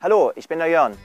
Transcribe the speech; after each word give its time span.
Hallo, 0.00 0.30
ich 0.36 0.46
bin 0.46 0.60
der 0.60 0.68
Jörn. 0.68 0.96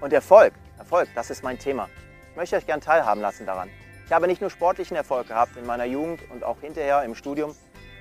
Und 0.00 0.12
Erfolg, 0.12 0.52
Erfolg, 0.78 1.08
das 1.16 1.28
ist 1.28 1.42
mein 1.42 1.58
Thema. 1.58 1.88
Ich 2.30 2.36
möchte 2.36 2.54
euch 2.54 2.66
gern 2.66 2.80
teilhaben 2.80 3.20
lassen 3.20 3.46
daran. 3.46 3.68
Ich 4.06 4.12
habe 4.12 4.28
nicht 4.28 4.40
nur 4.40 4.48
sportlichen 4.48 4.96
Erfolg 4.96 5.26
gehabt 5.26 5.56
in 5.56 5.66
meiner 5.66 5.86
Jugend 5.86 6.20
und 6.30 6.44
auch 6.44 6.60
hinterher 6.60 7.02
im 7.02 7.16
Studium, 7.16 7.52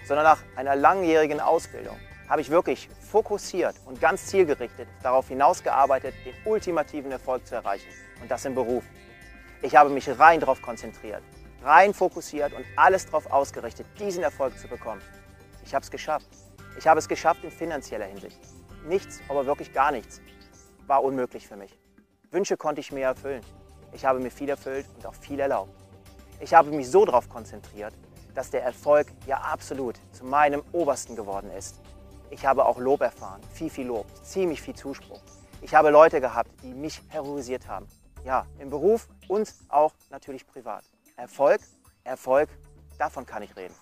sondern 0.05 0.26
nach 0.26 0.38
einer 0.55 0.75
langjährigen 0.75 1.39
Ausbildung 1.39 1.97
habe 2.29 2.42
ich 2.42 2.52
wirklich 2.52 2.88
fokussiert 3.00 3.78
und 3.88 4.00
ganz 4.00 4.28
zielgerichtet 4.28 4.88
darauf 5.02 5.28
hinausgearbeitet, 5.28 6.14
den 6.23 6.36
ultimativen 6.46 7.11
Erfolg 7.11 7.47
zu 7.47 7.56
erreichen. 7.56 7.89
Und 8.21 8.29
das 8.29 8.46
im 8.46 8.54
Beruf. 8.54 8.83
Ich 9.64 9.75
habe 9.75 9.89
mich 9.89 10.07
rein 10.19 10.39
darauf 10.39 10.61
konzentriert, 10.61 11.24
rein 11.64 11.96
fokussiert 11.96 12.54
und 12.54 12.64
alles 12.75 13.07
darauf 13.07 13.25
ausgerichtet, 13.32 13.88
diesen 13.97 14.21
Erfolg 14.21 14.56
zu 14.60 14.68
bekommen. 14.68 15.01
Ich 15.65 15.74
habe 15.74 15.82
es 15.82 15.89
geschafft. 15.89 16.28
Ich 16.78 16.86
habe 16.86 17.00
es 17.00 17.07
geschafft 17.07 17.43
in 17.43 17.50
finanzieller 17.50 18.06
Hinsicht. 18.06 18.38
Nichts, 18.87 19.19
aber 19.27 19.46
wirklich 19.46 19.73
gar 19.73 19.91
nichts 19.91 20.21
war 20.86 21.04
unmöglich 21.04 21.45
für 21.45 21.57
mich. 21.57 21.78
Wünsche 22.32 22.55
konnte 22.55 22.79
ich 22.79 22.93
mir 22.93 23.05
erfüllen. 23.05 23.41
Ich 23.91 24.05
habe 24.05 24.19
mir 24.19 24.32
viel 24.32 24.47
erfüllt 24.47 24.86
und 24.95 25.05
auch 25.05 25.14
viel 25.14 25.39
erlaubt. 25.41 25.75
Ich 26.39 26.54
habe 26.54 26.71
mich 26.71 26.89
so 26.89 27.04
darauf 27.04 27.28
konzentriert, 27.28 27.93
dass 28.33 28.50
der 28.50 28.64
Erfolg 28.64 29.07
ja 29.25 29.39
absolut 29.39 29.95
zu 30.14 30.23
meinem 30.23 30.64
Obersten 30.71 31.18
geworden 31.18 31.51
ist. 31.51 31.81
Ich 32.30 32.45
habe 32.45 32.66
auch 32.66 32.78
Lob 32.78 33.02
erfahren, 33.02 33.42
viel, 33.53 33.69
viel 33.69 33.88
Lob, 33.88 34.05
ziemlich 34.23 34.61
viel 34.61 34.75
Zuspruch. 34.75 35.22
Ich 35.61 35.75
habe 35.75 35.89
Leute 35.89 36.22
gehabt, 36.22 36.50
die 36.64 36.73
mich 36.73 37.02
heroisiert 37.09 37.67
haben. 37.67 37.88
Ja, 38.23 38.45
im 38.58 38.69
Beruf 38.69 39.09
und 39.28 39.53
auch 39.67 39.94
natürlich 40.09 40.47
privat. 40.47 40.83
Erfolg, 41.17 41.59
Erfolg, 42.06 42.50
davon 42.97 43.25
kann 43.25 43.44
ich 43.44 43.53
reden. 43.58 43.75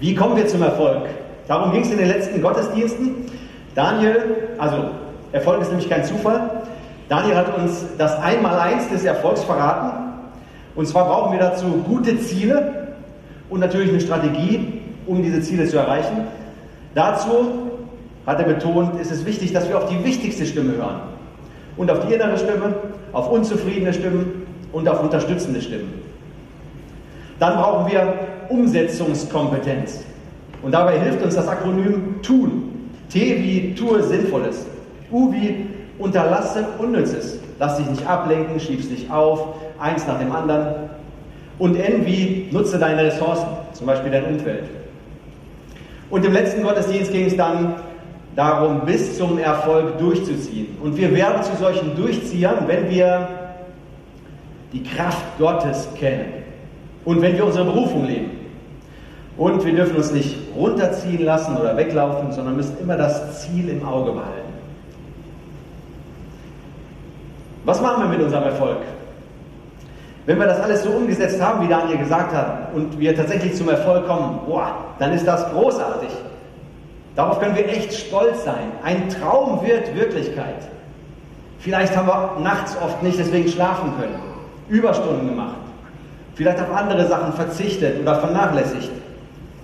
Wie 0.00 0.14
kommen 0.14 0.34
wir 0.36 0.46
zum 0.46 0.62
Erfolg? 0.62 1.02
Darum 1.46 1.72
ging 1.72 1.82
es 1.82 1.90
in 1.90 1.98
den 1.98 2.08
letzten 2.08 2.40
Gottesdiensten. 2.40 3.26
Daniel, 3.74 4.48
also 4.56 4.76
Erfolg 5.32 5.60
ist 5.60 5.68
nämlich 5.68 5.90
kein 5.90 6.04
Zufall. 6.04 6.62
Daniel 7.10 7.36
hat 7.36 7.58
uns 7.58 7.84
das 7.98 8.18
Einmaleins 8.18 8.88
des 8.88 9.04
Erfolgs 9.04 9.44
verraten. 9.44 10.10
Und 10.74 10.86
zwar 10.86 11.04
brauchen 11.04 11.32
wir 11.32 11.40
dazu 11.40 11.66
gute 11.86 12.18
Ziele 12.18 12.94
und 13.50 13.60
natürlich 13.60 13.90
eine 13.90 14.00
Strategie, 14.00 14.80
um 15.06 15.22
diese 15.22 15.42
Ziele 15.42 15.66
zu 15.66 15.76
erreichen. 15.76 16.26
Dazu 16.94 17.70
hat 18.26 18.38
er 18.38 18.46
betont, 18.46 18.98
ist 19.00 19.10
es 19.10 19.26
wichtig, 19.26 19.52
dass 19.52 19.68
wir 19.68 19.76
auf 19.76 19.86
die 19.86 20.02
wichtigste 20.02 20.46
Stimme 20.46 20.76
hören. 20.76 21.00
Und 21.76 21.90
auf 21.90 22.06
die 22.06 22.14
innere 22.14 22.38
Stimme, 22.38 22.74
auf 23.12 23.30
unzufriedene 23.30 23.92
Stimmen 23.92 24.46
und 24.72 24.88
auf 24.88 25.02
unterstützende 25.02 25.60
Stimmen. 25.60 25.92
Dann 27.38 27.56
brauchen 27.56 27.90
wir 27.90 28.14
Umsetzungskompetenz. 28.50 30.00
Und 30.62 30.72
dabei 30.72 30.98
hilft 30.98 31.22
uns 31.22 31.34
das 31.34 31.48
Akronym 31.48 32.20
TUN. 32.22 32.90
T 33.08 33.42
wie 33.42 33.74
tue 33.74 34.02
Sinnvolles. 34.02 34.66
U 35.10 35.32
wie 35.32 35.66
unterlasse 35.98 36.66
Unnützes. 36.78 37.38
Lass 37.58 37.76
dich 37.76 37.86
nicht 37.86 38.06
ablenken, 38.06 38.58
schieb's 38.60 38.88
nicht 38.88 39.10
auf, 39.10 39.54
eins 39.78 40.06
nach 40.06 40.18
dem 40.18 40.32
anderen. 40.32 40.90
Und 41.58 41.76
N 41.76 42.06
wie 42.06 42.48
nutze 42.50 42.78
deine 42.78 43.04
Ressourcen, 43.04 43.48
zum 43.72 43.86
Beispiel 43.86 44.10
dein 44.10 44.24
Umfeld. 44.24 44.64
Und 46.08 46.24
im 46.24 46.32
letzten 46.32 46.62
Gottesdienst 46.62 47.12
ging 47.12 47.26
es 47.26 47.36
dann 47.36 47.74
darum, 48.34 48.80
bis 48.86 49.18
zum 49.18 49.38
Erfolg 49.38 49.98
durchzuziehen. 49.98 50.76
Und 50.82 50.96
wir 50.96 51.14
werden 51.14 51.42
zu 51.42 51.54
solchen 51.56 51.94
Durchziehern, 51.96 52.66
wenn 52.66 52.88
wir 52.88 53.28
die 54.72 54.82
Kraft 54.82 55.38
Gottes 55.38 55.88
kennen 55.98 56.32
und 57.04 57.20
wenn 57.20 57.36
wir 57.36 57.44
unsere 57.44 57.64
Berufung 57.64 58.06
leben. 58.06 58.39
Und 59.40 59.64
wir 59.64 59.74
dürfen 59.74 59.96
uns 59.96 60.12
nicht 60.12 60.36
runterziehen 60.54 61.24
lassen 61.24 61.56
oder 61.56 61.74
weglaufen, 61.74 62.30
sondern 62.30 62.56
müssen 62.56 62.76
immer 62.78 62.98
das 62.98 63.40
Ziel 63.40 63.70
im 63.70 63.82
Auge 63.82 64.12
behalten. 64.12 64.52
Was 67.64 67.80
machen 67.80 68.02
wir 68.02 68.10
mit 68.10 68.20
unserem 68.20 68.44
Erfolg? 68.44 68.76
Wenn 70.26 70.38
wir 70.38 70.44
das 70.44 70.60
alles 70.60 70.82
so 70.82 70.90
umgesetzt 70.90 71.40
haben, 71.40 71.64
wie 71.64 71.70
Daniel 71.70 71.96
gesagt 71.96 72.34
hat, 72.34 72.74
und 72.74 72.98
wir 73.00 73.16
tatsächlich 73.16 73.54
zum 73.54 73.70
Erfolg 73.70 74.06
kommen, 74.06 74.40
boah, 74.46 74.74
dann 74.98 75.14
ist 75.14 75.26
das 75.26 75.50
großartig. 75.52 76.10
Darauf 77.16 77.40
können 77.40 77.56
wir 77.56 77.66
echt 77.66 77.94
stolz 77.94 78.44
sein. 78.44 78.72
Ein 78.84 79.08
Traum 79.08 79.62
wird 79.66 79.94
Wirklichkeit. 79.94 80.68
Vielleicht 81.60 81.96
haben 81.96 82.08
wir 82.08 82.36
nachts 82.42 82.76
oft 82.84 83.02
nicht 83.02 83.18
deswegen 83.18 83.48
schlafen 83.48 83.90
können, 83.98 84.20
Überstunden 84.68 85.30
gemacht, 85.30 85.56
vielleicht 86.34 86.60
auf 86.60 86.70
andere 86.76 87.06
Sachen 87.06 87.32
verzichtet 87.32 88.02
oder 88.02 88.16
vernachlässigt 88.16 88.99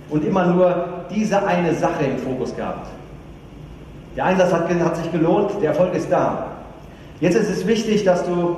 und 0.09 0.25
immer 0.25 0.45
nur 0.47 0.85
diese 1.13 1.45
eine 1.45 1.73
Sache 1.73 2.05
im 2.05 2.17
Fokus 2.17 2.55
gehabt. 2.55 2.87
Der 4.15 4.25
Einsatz 4.25 4.51
hat, 4.51 4.69
hat 4.69 4.97
sich 4.97 5.11
gelohnt, 5.11 5.51
der 5.61 5.69
Erfolg 5.69 5.93
ist 5.93 6.11
da. 6.11 6.47
Jetzt 7.19 7.35
ist 7.35 7.49
es 7.49 7.67
wichtig, 7.67 8.03
dass 8.03 8.25
du 8.25 8.57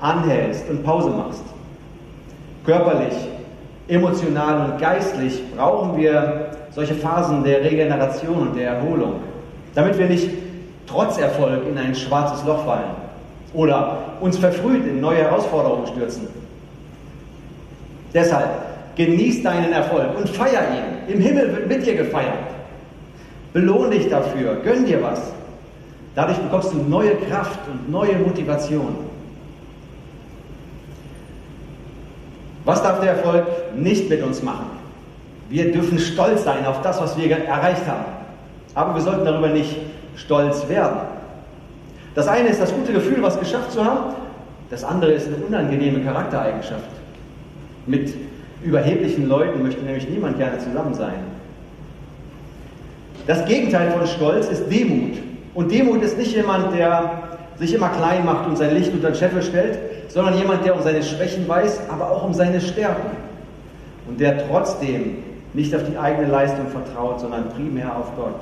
anhältst 0.00 0.68
und 0.68 0.84
Pause 0.84 1.10
machst. 1.10 1.44
Körperlich, 2.64 3.14
emotional 3.88 4.70
und 4.70 4.80
geistlich 4.80 5.42
brauchen 5.56 5.96
wir 5.96 6.50
solche 6.70 6.94
Phasen 6.94 7.44
der 7.44 7.62
Regeneration 7.62 8.48
und 8.48 8.56
der 8.56 8.72
Erholung, 8.72 9.20
damit 9.74 9.98
wir 9.98 10.06
nicht 10.06 10.28
trotz 10.86 11.18
Erfolg 11.18 11.66
in 11.68 11.78
ein 11.78 11.94
schwarzes 11.94 12.44
Loch 12.44 12.64
fallen 12.64 13.04
oder 13.52 13.98
uns 14.20 14.36
verfrüht 14.38 14.86
in 14.86 15.00
neue 15.00 15.18
Herausforderungen 15.18 15.86
stürzen. 15.86 16.28
Deshalb 18.12 18.50
genieß 18.96 19.42
deinen 19.42 19.72
Erfolg 19.72 20.16
und 20.16 20.28
feier 20.28 20.62
ihn. 20.74 21.14
Im 21.14 21.20
Himmel 21.20 21.52
wird 21.52 21.68
mit 21.68 21.86
dir 21.86 21.96
gefeiert. 21.96 22.38
Belohn 23.52 23.90
dich 23.90 24.08
dafür, 24.08 24.56
gönn 24.64 24.84
dir 24.84 25.02
was. 25.02 25.32
Dadurch 26.14 26.38
bekommst 26.38 26.72
du 26.72 26.78
neue 26.78 27.16
Kraft 27.16 27.60
und 27.70 27.90
neue 27.90 28.16
Motivation. 28.18 28.96
Was 32.64 32.82
darf 32.82 33.00
der 33.00 33.10
Erfolg 33.10 33.44
nicht 33.76 34.08
mit 34.08 34.22
uns 34.22 34.42
machen? 34.42 34.66
Wir 35.50 35.72
dürfen 35.72 35.98
stolz 35.98 36.44
sein 36.44 36.64
auf 36.66 36.80
das, 36.82 37.00
was 37.00 37.16
wir 37.16 37.30
erreicht 37.30 37.86
haben. 37.86 38.04
Aber 38.74 38.94
wir 38.94 39.02
sollten 39.02 39.24
darüber 39.24 39.48
nicht 39.48 39.76
stolz 40.16 40.68
werden. 40.68 41.00
Das 42.14 42.28
eine 42.28 42.48
ist 42.48 42.60
das 42.60 42.72
gute 42.72 42.92
Gefühl, 42.92 43.22
was 43.22 43.38
geschafft 43.38 43.72
zu 43.72 43.84
haben. 43.84 44.14
Das 44.70 44.84
andere 44.84 45.12
ist 45.12 45.26
eine 45.26 45.36
unangenehme 45.36 46.00
Charaktereigenschaft. 46.00 46.88
Mit 47.86 48.14
überheblichen 48.64 49.28
Leuten 49.28 49.62
möchte 49.62 49.84
nämlich 49.84 50.08
niemand 50.08 50.38
gerne 50.38 50.58
zusammen 50.58 50.94
sein. 50.94 51.14
Das 53.26 53.44
Gegenteil 53.46 53.90
von 53.90 54.06
Stolz 54.06 54.48
ist 54.48 54.70
Demut. 54.70 55.18
Und 55.54 55.70
Demut 55.70 56.02
ist 56.02 56.18
nicht 56.18 56.34
jemand, 56.34 56.74
der 56.74 57.22
sich 57.58 57.72
immer 57.74 57.88
klein 57.90 58.24
macht 58.24 58.46
und 58.46 58.58
sein 58.58 58.74
Licht 58.74 58.92
unter 58.92 59.10
den 59.10 59.16
Scheffel 59.16 59.42
stellt, 59.42 59.78
sondern 60.08 60.36
jemand, 60.36 60.64
der 60.64 60.74
um 60.76 60.82
seine 60.82 61.02
Schwächen 61.02 61.48
weiß, 61.48 61.88
aber 61.88 62.10
auch 62.10 62.24
um 62.24 62.34
seine 62.34 62.60
Stärken. 62.60 63.16
Und 64.08 64.20
der 64.20 64.46
trotzdem 64.48 65.18
nicht 65.54 65.74
auf 65.74 65.82
die 65.88 65.96
eigene 65.96 66.28
Leistung 66.28 66.66
vertraut, 66.68 67.20
sondern 67.20 67.48
primär 67.50 67.96
auf 67.96 68.14
Gott. 68.16 68.40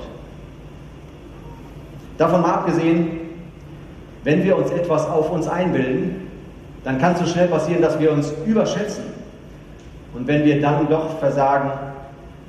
Davon 2.17 2.41
mal 2.41 2.53
abgesehen, 2.53 3.19
wenn 4.23 4.43
wir 4.43 4.57
uns 4.57 4.71
etwas 4.71 5.07
auf 5.07 5.31
uns 5.31 5.47
einbilden, 5.47 6.27
dann 6.83 6.97
kann 6.99 7.13
es 7.13 7.19
so 7.19 7.25
schnell 7.25 7.47
passieren, 7.47 7.81
dass 7.81 7.99
wir 7.99 8.11
uns 8.11 8.33
überschätzen. 8.45 9.03
Und 10.13 10.27
wenn 10.27 10.45
wir 10.45 10.61
dann 10.61 10.87
doch 10.89 11.19
versagen, 11.19 11.71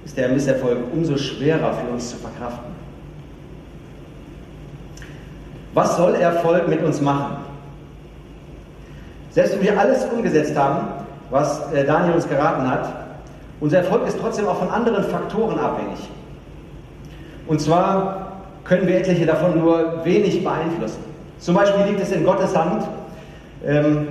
ist 0.05 0.17
der 0.17 0.29
Misserfolg 0.29 0.79
umso 0.93 1.17
schwerer 1.17 1.73
für 1.73 1.93
uns 1.93 2.11
zu 2.11 2.17
verkraften. 2.17 2.75
Was 5.73 5.97
soll 5.97 6.15
Erfolg 6.15 6.69
mit 6.69 6.83
uns 6.83 7.01
machen? 7.01 7.37
Selbst 9.31 9.55
wenn 9.55 9.63
wir 9.63 9.79
alles 9.79 10.05
umgesetzt 10.05 10.57
haben, 10.57 10.89
was 11.31 11.73
äh, 11.73 11.85
Daniel 11.85 12.15
uns 12.15 12.29
geraten 12.29 12.71
hat, 12.71 12.88
unser 13.61 13.79
Erfolg 13.79 14.06
ist 14.06 14.19
trotzdem 14.21 14.47
auch 14.47 14.59
von 14.59 14.71
anderen 14.71 15.03
Faktoren 15.05 15.59
abhängig. 15.59 16.09
Und 17.47 17.61
zwar 17.61 18.43
können 18.65 18.87
wir 18.87 18.97
etliche 18.97 19.27
davon 19.27 19.59
nur 19.59 20.05
wenig 20.05 20.44
beeinflussen. 20.44 21.03
Zum 21.38 21.55
Beispiel 21.55 21.85
liegt 21.87 22.00
es 22.00 22.12
in 22.12 22.25
Gottes 22.25 22.56
Hand, 22.56 22.85
ähm, 23.67 24.09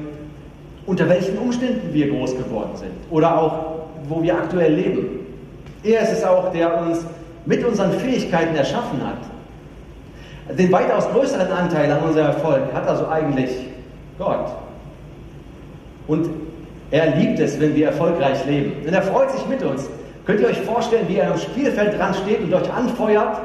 unter 0.86 1.08
welchen 1.10 1.38
Umständen 1.38 1.94
wir 1.94 2.10
groß 2.10 2.38
geworden 2.38 2.76
sind 2.76 2.92
oder 3.10 3.38
auch 3.38 3.74
wo 4.10 4.22
wir 4.22 4.36
aktuell 4.36 4.74
leben. 4.74 5.20
Er 5.84 6.02
ist 6.02 6.12
es 6.12 6.24
auch, 6.24 6.52
der 6.52 6.82
uns 6.82 7.06
mit 7.46 7.64
unseren 7.66 7.92
Fähigkeiten 7.94 8.56
erschaffen 8.56 9.00
hat. 9.06 10.58
Den 10.58 10.72
weitaus 10.72 11.10
größeren 11.10 11.52
Anteil 11.52 11.92
an 11.92 12.04
unserem 12.04 12.28
Erfolg 12.28 12.62
hat 12.74 12.88
also 12.88 13.08
eigentlich 13.08 13.50
Gott. 14.18 14.48
Und 16.08 16.30
er 16.92 17.16
liebt 17.16 17.40
es, 17.40 17.60
wenn 17.60 17.76
wir 17.76 17.88
erfolgreich 17.88 18.46
leben. 18.46 18.84
Denn 18.86 18.94
er 18.94 19.02
freut 19.02 19.32
sich 19.32 19.46
mit 19.48 19.64
uns. 19.64 19.90
Könnt 20.26 20.42
ihr 20.42 20.48
euch 20.48 20.60
vorstellen, 20.62 21.08
wie 21.08 21.18
er 21.18 21.32
am 21.32 21.38
Spielfeld 21.38 21.98
dran 21.98 22.14
steht 22.14 22.42
und 22.42 22.54
euch 22.54 22.72
anfeuert? 22.72 23.40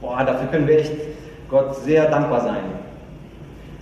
Boah, 0.00 0.24
dafür 0.24 0.48
können 0.48 0.66
wir 0.66 0.80
echt 0.80 0.92
Gott 1.48 1.76
sehr 1.84 2.10
dankbar 2.10 2.40
sein. 2.40 2.64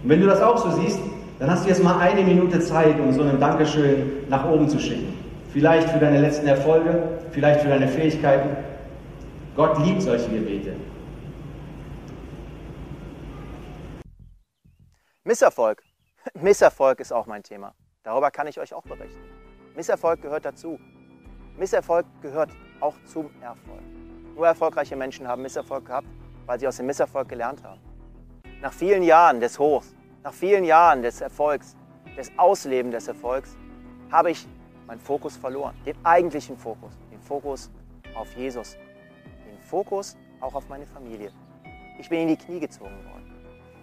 Und 0.03 0.11
wenn 0.11 0.21
du 0.21 0.27
das 0.27 0.43
auch 0.43 0.59
so 0.59 0.71
siehst, 0.81 0.99
dann 1.41 1.51
hast 1.51 1.65
du 1.65 1.71
jetzt 1.71 1.83
mal 1.83 1.99
eine 1.99 2.23
Minute 2.23 2.61
Zeit, 2.61 3.01
um 3.01 3.13
so 3.15 3.23
ein 3.23 3.41
Dankeschön 3.41 4.29
nach 4.29 4.47
oben 4.49 4.69
zu 4.69 4.79
schicken. 4.79 5.19
vielleicht 5.53 5.89
für 5.89 5.99
deine 5.99 6.21
letzten 6.21 6.47
Erfolge, 6.47 7.19
vielleicht 7.33 7.63
für 7.63 7.69
deine 7.69 7.89
Fähigkeiten. 7.89 8.57
Gott 9.57 9.79
liebt 9.85 10.03
solche 10.03 10.29
Gebete. 10.29 10.77
Misserfolg. 15.25 15.83
Misserfolg 16.35 17.01
ist 17.01 17.13
auch 17.13 17.27
mein 17.27 17.43
Thema. 17.43 17.75
Darüber 18.05 18.31
kann 18.31 18.47
ich 18.47 18.61
euch 18.61 18.75
auch 18.75 18.83
berichten. 18.83 19.21
Misserfolg 19.75 20.21
gehört 20.23 20.45
dazu. 20.45 20.79
Misserfolg 21.57 22.07
gehört 22.21 22.51
auch 22.81 22.95
zum 23.07 23.31
Erfolg. 23.41 23.83
Nur 24.37 24.47
erfolgreiche 24.47 24.95
Menschen 24.95 25.27
haben 25.27 25.43
Misserfolg 25.43 25.87
gehabt, 25.87 26.07
weil 26.47 26.61
sie 26.61 26.69
aus 26.69 26.77
dem 26.77 26.87
Misserfolg 26.87 27.29
gelernt 27.29 27.65
haben. 27.65 27.81
Nach 28.61 28.73
vielen 28.73 29.03
Jahren 29.03 29.41
des 29.41 29.59
Hochs, 29.59 29.95
nach 30.23 30.33
vielen 30.33 30.65
Jahren 30.65 31.03
des 31.03 31.21
Erfolgs, 31.21 31.77
des 32.17 32.31
Auslebens 32.37 32.95
des 32.95 33.09
Erfolgs, 33.09 33.57
habe 34.11 34.31
ich 34.31 34.47
meinen 34.87 35.01
Fokus 35.01 35.37
verloren. 35.37 35.75
Den 35.87 35.97
eigentlichen 36.05 36.57
Fokus. 36.57 36.93
Den 37.11 37.21
Fokus 37.21 37.71
auf 38.15 38.33
Jesus. 38.37 38.77
Den 39.47 39.59
Fokus 39.63 40.17
auch 40.41 40.55
auf 40.55 40.69
meine 40.69 40.87
Familie. 40.87 41.33
Ich 41.99 42.09
bin 42.09 42.21
in 42.21 42.29
die 42.29 42.37
Knie 42.37 42.61
gezogen 42.61 43.05
worden. 43.05 43.31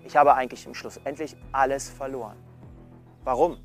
Ich 0.03 0.15
habe 0.15 0.33
eigentlich 0.33 0.65
im 0.65 0.73
Schluss 0.73 0.99
endlich 1.03 1.35
alles 1.51 1.89
verloren. 1.89 2.37
Warum? 3.23 3.57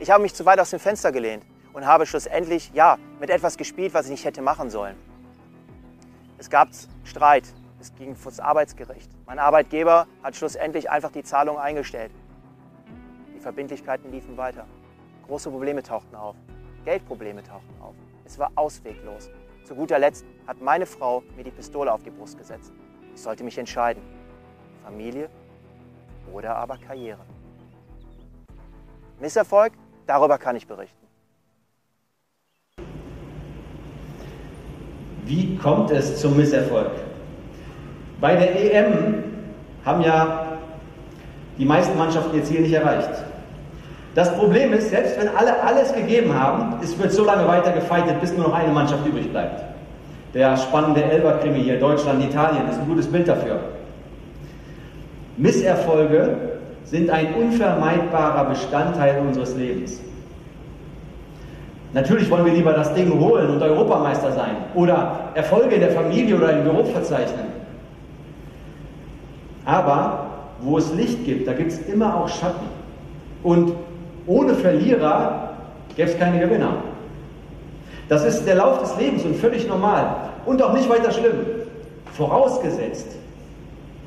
Ich 0.00 0.10
habe 0.10 0.22
mich 0.22 0.34
zu 0.34 0.44
weit 0.44 0.58
aus 0.58 0.70
dem 0.70 0.80
Fenster 0.80 1.12
gelehnt 1.12 1.44
und 1.72 1.86
habe 1.86 2.06
schlussendlich, 2.06 2.70
ja, 2.74 2.98
mit 3.20 3.30
etwas 3.30 3.56
gespielt, 3.56 3.94
was 3.94 4.06
ich 4.06 4.12
nicht 4.12 4.24
hätte 4.24 4.42
machen 4.42 4.70
sollen. 4.70 4.96
Es 6.38 6.50
gab 6.50 6.68
Streit, 7.04 7.44
es 7.80 7.94
ging 7.94 8.16
vor 8.16 8.32
das 8.32 8.40
Arbeitsgericht. 8.40 9.10
Mein 9.26 9.38
Arbeitgeber 9.38 10.06
hat 10.22 10.36
schlussendlich 10.36 10.90
einfach 10.90 11.10
die 11.10 11.22
Zahlung 11.22 11.58
eingestellt. 11.58 12.12
Die 13.34 13.40
Verbindlichkeiten 13.40 14.10
liefen 14.10 14.36
weiter. 14.36 14.66
Große 15.26 15.50
Probleme 15.50 15.82
tauchten 15.82 16.14
auf. 16.14 16.36
Geldprobleme 16.84 17.42
tauchten 17.42 17.74
auf. 17.80 17.94
Es 18.26 18.38
war 18.38 18.52
ausweglos. 18.54 19.30
Zu 19.64 19.74
guter 19.74 19.98
Letzt 19.98 20.26
hat 20.46 20.60
meine 20.60 20.84
Frau 20.84 21.22
mir 21.36 21.44
die 21.44 21.50
Pistole 21.50 21.90
auf 21.90 22.02
die 22.02 22.10
Brust 22.10 22.36
gesetzt. 22.36 22.74
Ich 23.14 23.22
sollte 23.22 23.44
mich 23.44 23.56
entscheiden. 23.56 24.02
Familie 24.84 25.30
oder 26.30 26.56
aber 26.56 26.76
Karriere. 26.76 27.24
Misserfolg, 29.20 29.72
darüber 30.06 30.36
kann 30.36 30.56
ich 30.56 30.66
berichten. 30.66 31.06
Wie 35.24 35.56
kommt 35.56 35.90
es 35.90 36.20
zum 36.20 36.36
Misserfolg? 36.36 37.13
Bei 38.24 38.36
der 38.36 38.56
EM 38.58 39.22
haben 39.84 40.00
ja 40.00 40.46
die 41.58 41.66
meisten 41.66 41.98
Mannschaften 41.98 42.34
ihr 42.34 42.42
Ziel 42.42 42.62
nicht 42.62 42.72
erreicht. 42.72 43.10
Das 44.14 44.34
Problem 44.38 44.72
ist, 44.72 44.88
selbst 44.88 45.20
wenn 45.20 45.28
alle 45.28 45.62
alles 45.62 45.92
gegeben 45.92 46.32
haben, 46.32 46.76
es 46.82 46.98
wird 46.98 47.12
so 47.12 47.22
lange 47.22 47.46
weiter 47.46 47.72
gefeitet, 47.72 48.18
bis 48.22 48.32
nur 48.32 48.48
noch 48.48 48.54
eine 48.54 48.72
Mannschaft 48.72 49.06
übrig 49.06 49.30
bleibt. 49.30 49.62
Der 50.32 50.56
spannende 50.56 51.04
Elber-Krimi 51.04 51.64
hier, 51.64 51.78
Deutschland, 51.78 52.24
Italien, 52.24 52.66
ist 52.70 52.80
ein 52.80 52.88
gutes 52.88 53.08
Bild 53.08 53.28
dafür. 53.28 53.60
Misserfolge 55.36 56.30
sind 56.84 57.10
ein 57.10 57.34
unvermeidbarer 57.34 58.46
Bestandteil 58.48 59.20
unseres 59.20 59.54
Lebens. 59.54 60.00
Natürlich 61.92 62.30
wollen 62.30 62.46
wir 62.46 62.54
lieber 62.54 62.72
das 62.72 62.94
Ding 62.94 63.20
holen 63.20 63.50
und 63.50 63.62
Europameister 63.62 64.32
sein 64.32 64.56
oder 64.74 65.28
Erfolge 65.34 65.74
in 65.74 65.82
der 65.82 65.90
Familie 65.90 66.36
oder 66.36 66.54
im 66.54 66.64
Beruf 66.64 66.90
verzeichnen. 66.90 67.53
Aber 69.64 70.26
wo 70.60 70.78
es 70.78 70.92
Licht 70.94 71.24
gibt, 71.24 71.48
da 71.48 71.52
gibt 71.52 71.72
es 71.72 71.78
immer 71.86 72.16
auch 72.16 72.28
Schatten. 72.28 72.66
Und 73.42 73.72
ohne 74.26 74.54
Verlierer 74.54 75.50
gäbe 75.96 76.10
es 76.10 76.18
keine 76.18 76.40
Gewinner. 76.40 76.76
Das 78.08 78.24
ist 78.24 78.44
der 78.44 78.56
Lauf 78.56 78.80
des 78.80 78.96
Lebens 78.98 79.24
und 79.24 79.36
völlig 79.36 79.66
normal 79.66 80.16
und 80.46 80.62
auch 80.62 80.72
nicht 80.72 80.88
weiter 80.88 81.10
schlimm. 81.10 81.34
Vorausgesetzt, 82.12 83.16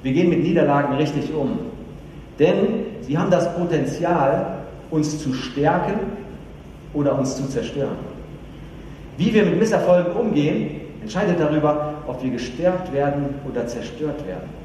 wir 0.03 0.13
gehen 0.13 0.29
mit 0.29 0.43
Niederlagen 0.43 0.95
richtig 0.95 1.33
um. 1.33 1.59
Denn 2.39 2.85
sie 3.01 3.17
haben 3.17 3.31
das 3.31 3.53
Potenzial, 3.55 4.59
uns 4.91 5.19
zu 5.19 5.33
stärken 5.33 5.99
oder 6.93 7.17
uns 7.17 7.35
zu 7.35 7.47
zerstören. 7.49 7.97
Wie 9.17 9.33
wir 9.33 9.43
mit 9.43 9.59
Misserfolgen 9.59 10.13
umgehen, 10.13 10.81
entscheidet 11.01 11.39
darüber, 11.39 11.95
ob 12.07 12.23
wir 12.23 12.29
gestärkt 12.29 12.93
werden 12.93 13.35
oder 13.49 13.65
zerstört 13.65 14.25
werden. 14.27 14.56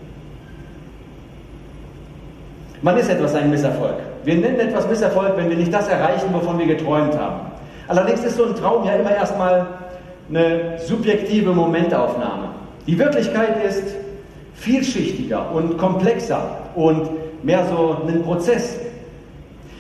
Man 2.83 2.97
ist 2.97 3.09
etwas 3.09 3.37
ein 3.37 3.49
Misserfolg. 3.49 3.95
Wir 4.25 4.35
nennen 4.35 4.59
etwas 4.59 4.89
Misserfolg, 4.89 5.37
wenn 5.37 5.49
wir 5.49 5.57
nicht 5.57 5.73
das 5.73 5.87
erreichen, 5.87 6.27
wovon 6.33 6.59
wir 6.59 6.67
geträumt 6.67 7.17
haben. 7.17 7.53
Allerdings 7.87 8.25
ist 8.25 8.37
so 8.37 8.45
ein 8.45 8.57
Traum 8.57 8.85
ja 8.85 8.95
immer 8.95 9.15
erstmal 9.15 9.67
eine 10.29 10.79
subjektive 10.79 11.53
Momentaufnahme. 11.53 12.49
Die 12.89 12.99
Wirklichkeit 12.99 13.65
ist 13.65 13.95
vielschichtiger 14.55 15.53
und 15.53 15.79
komplexer 15.79 16.43
und 16.75 17.09
mehr 17.45 17.65
so 17.67 17.99
ein 18.09 18.23
Prozess. 18.23 18.81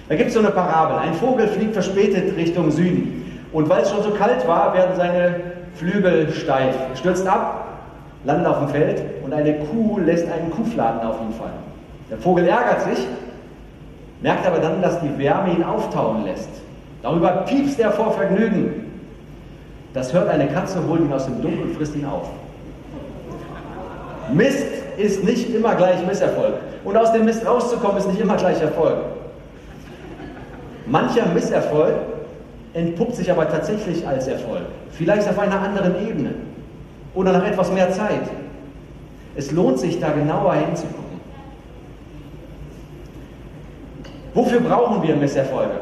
Da 0.08 0.14
gibt 0.14 0.28
es 0.28 0.34
so 0.34 0.40
eine 0.40 0.50
Parabel. 0.50 0.98
Ein 0.98 1.14
Vogel 1.14 1.48
fliegt 1.48 1.72
verspätet 1.72 2.36
Richtung 2.36 2.70
Süden. 2.70 3.40
Und 3.52 3.68
weil 3.68 3.82
es 3.82 3.90
schon 3.90 4.02
so 4.04 4.10
kalt 4.10 4.46
war, 4.46 4.74
werden 4.74 4.94
seine 4.96 5.40
Flügel 5.74 6.32
steif. 6.32 6.76
Er 6.90 6.96
stürzt 6.96 7.26
ab, 7.26 7.78
landet 8.24 8.46
auf 8.46 8.58
dem 8.58 8.68
Feld 8.68 9.02
und 9.24 9.32
eine 9.32 9.54
Kuh 9.54 9.98
lässt 9.98 10.30
einen 10.30 10.50
Kuhfladen 10.50 11.00
auf 11.00 11.16
ihn 11.20 11.32
fallen. 11.32 11.71
Der 12.10 12.18
Vogel 12.18 12.46
ärgert 12.46 12.82
sich, 12.82 13.06
merkt 14.20 14.46
aber 14.46 14.58
dann, 14.58 14.82
dass 14.82 15.00
die 15.00 15.18
Wärme 15.18 15.52
ihn 15.52 15.64
auftauen 15.64 16.24
lässt. 16.24 16.50
Darüber 17.02 17.28
piepst 17.46 17.80
er 17.80 17.90
vor 17.90 18.12
Vergnügen. 18.12 18.92
Das 19.94 20.12
hört 20.12 20.28
eine 20.28 20.46
Katze, 20.48 20.78
holt 20.88 21.00
ihn 21.00 21.12
aus 21.12 21.26
dem 21.26 21.42
Dunkel 21.42 21.62
und 21.62 21.76
frisst 21.76 21.96
ihn 21.96 22.06
auf. 22.06 22.28
Mist 24.32 24.66
ist 24.96 25.24
nicht 25.24 25.54
immer 25.54 25.74
gleich 25.74 26.04
Misserfolg. 26.06 26.54
Und 26.84 26.96
aus 26.96 27.12
dem 27.12 27.24
Mist 27.24 27.46
rauszukommen 27.46 27.96
ist 27.98 28.08
nicht 28.08 28.20
immer 28.20 28.36
gleich 28.36 28.60
Erfolg. 28.60 28.98
Mancher 30.86 31.26
Misserfolg 31.26 31.94
entpuppt 32.74 33.16
sich 33.16 33.30
aber 33.30 33.48
tatsächlich 33.48 34.06
als 34.06 34.26
Erfolg. 34.26 34.62
Vielleicht 34.90 35.28
auf 35.28 35.38
einer 35.38 35.60
anderen 35.60 36.06
Ebene 36.06 36.34
oder 37.14 37.32
nach 37.32 37.44
etwas 37.44 37.70
mehr 37.72 37.90
Zeit. 37.92 38.22
Es 39.36 39.50
lohnt 39.50 39.78
sich 39.78 40.00
da 40.00 40.10
genauer 40.10 40.54
hinzugucken. 40.54 41.11
Wofür 44.34 44.60
brauchen 44.60 45.02
wir 45.02 45.16
Misserfolge? 45.16 45.74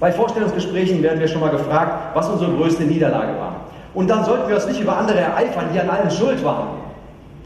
Bei 0.00 0.12
Vorstellungsgesprächen 0.12 1.02
werden 1.02 1.18
wir 1.18 1.28
schon 1.28 1.40
mal 1.40 1.50
gefragt, 1.50 2.14
was 2.14 2.28
unsere 2.28 2.52
größte 2.52 2.84
Niederlage 2.84 3.38
war. 3.38 3.56
Und 3.94 4.08
dann 4.08 4.24
sollten 4.24 4.48
wir 4.48 4.56
uns 4.56 4.66
nicht 4.66 4.80
über 4.80 4.96
andere 4.96 5.18
ereifern, 5.18 5.66
die 5.74 5.80
an 5.80 5.90
allem 5.90 6.10
schuld 6.10 6.44
waren. 6.44 6.68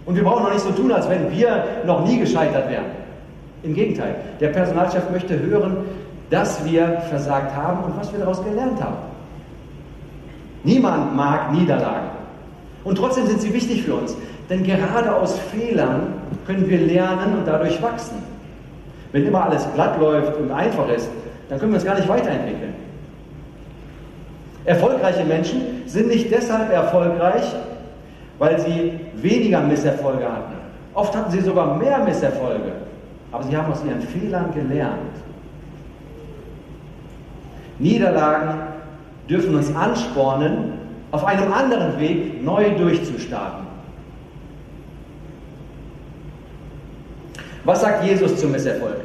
Und 0.05 0.17
wir 0.17 0.25
brauchen 0.25 0.43
noch 0.43 0.53
nicht 0.53 0.65
so 0.65 0.71
tun, 0.71 0.93
als 0.93 1.09
wenn 1.09 1.31
wir 1.31 1.65
noch 1.87 2.05
nie 2.05 2.19
gescheitert 2.19 2.69
wären. 2.69 2.87
Im 3.63 3.75
Gegenteil, 3.75 4.17
der 4.41 4.49
Personalchef 4.49 5.09
möchte 5.11 5.39
hören, 5.39 5.77
dass 6.29 6.65
wir 6.65 7.01
versagt 7.09 7.55
haben 7.55 7.85
und 7.85 7.97
was 7.99 8.13
wir 8.13 8.19
daraus 8.19 8.45
gelernt 8.45 8.83
haben. 8.83 8.97
Niemand 10.65 11.15
mag 11.15 11.53
Niederlagen. 11.53 12.11
Und 12.85 12.97
trotzdem 12.97 13.27
sind 13.27 13.41
sie 13.41 13.55
wichtig 13.55 13.83
für 13.83 13.95
uns. 13.95 14.17
Denn 14.51 14.65
gerade 14.65 15.15
aus 15.15 15.39
Fehlern 15.39 16.15
können 16.47 16.69
wir 16.69 16.79
lernen 16.79 17.39
und 17.39 17.47
dadurch 17.47 17.81
wachsen. 17.81 18.32
Wenn 19.13 19.27
immer 19.27 19.45
alles 19.45 19.67
glatt 19.75 20.01
läuft 20.01 20.37
und 20.37 20.51
einfach 20.51 20.89
ist, 20.89 21.09
dann 21.49 21.59
können 21.59 21.73
wir 21.73 21.77
uns 21.77 21.85
gar 21.85 21.97
nicht 21.97 22.09
weiterentwickeln. 22.09 22.75
Erfolgreiche 24.65 25.25
Menschen 25.25 25.83
sind 25.87 26.09
nicht 26.09 26.31
deshalb 26.31 26.73
erfolgreich, 26.73 27.45
weil 28.39 28.59
sie 28.61 28.93
weniger 29.15 29.61
Misserfolge 29.61 30.25
hatten. 30.25 30.55
Oft 30.95 31.15
hatten 31.17 31.31
sie 31.31 31.41
sogar 31.41 31.77
mehr 31.77 31.99
Misserfolge, 31.99 32.73
aber 33.33 33.45
sie 33.45 33.57
haben 33.57 33.73
aus 33.73 33.83
ihren 33.85 34.01
Fehlern 34.03 34.53
gelernt. 34.55 34.99
Niederlagen 37.79 38.61
dürfen 39.29 39.55
uns 39.55 39.75
anspornen, 39.75 40.75
auf 41.11 41.25
einem 41.25 41.53
anderen 41.53 41.99
Weg 41.99 42.43
neu 42.43 42.71
durchzustarten. 42.71 43.67
Was 47.65 47.81
sagt 47.81 48.05
Jesus 48.05 48.37
zum 48.39 48.53
Misserfolg? 48.53 48.97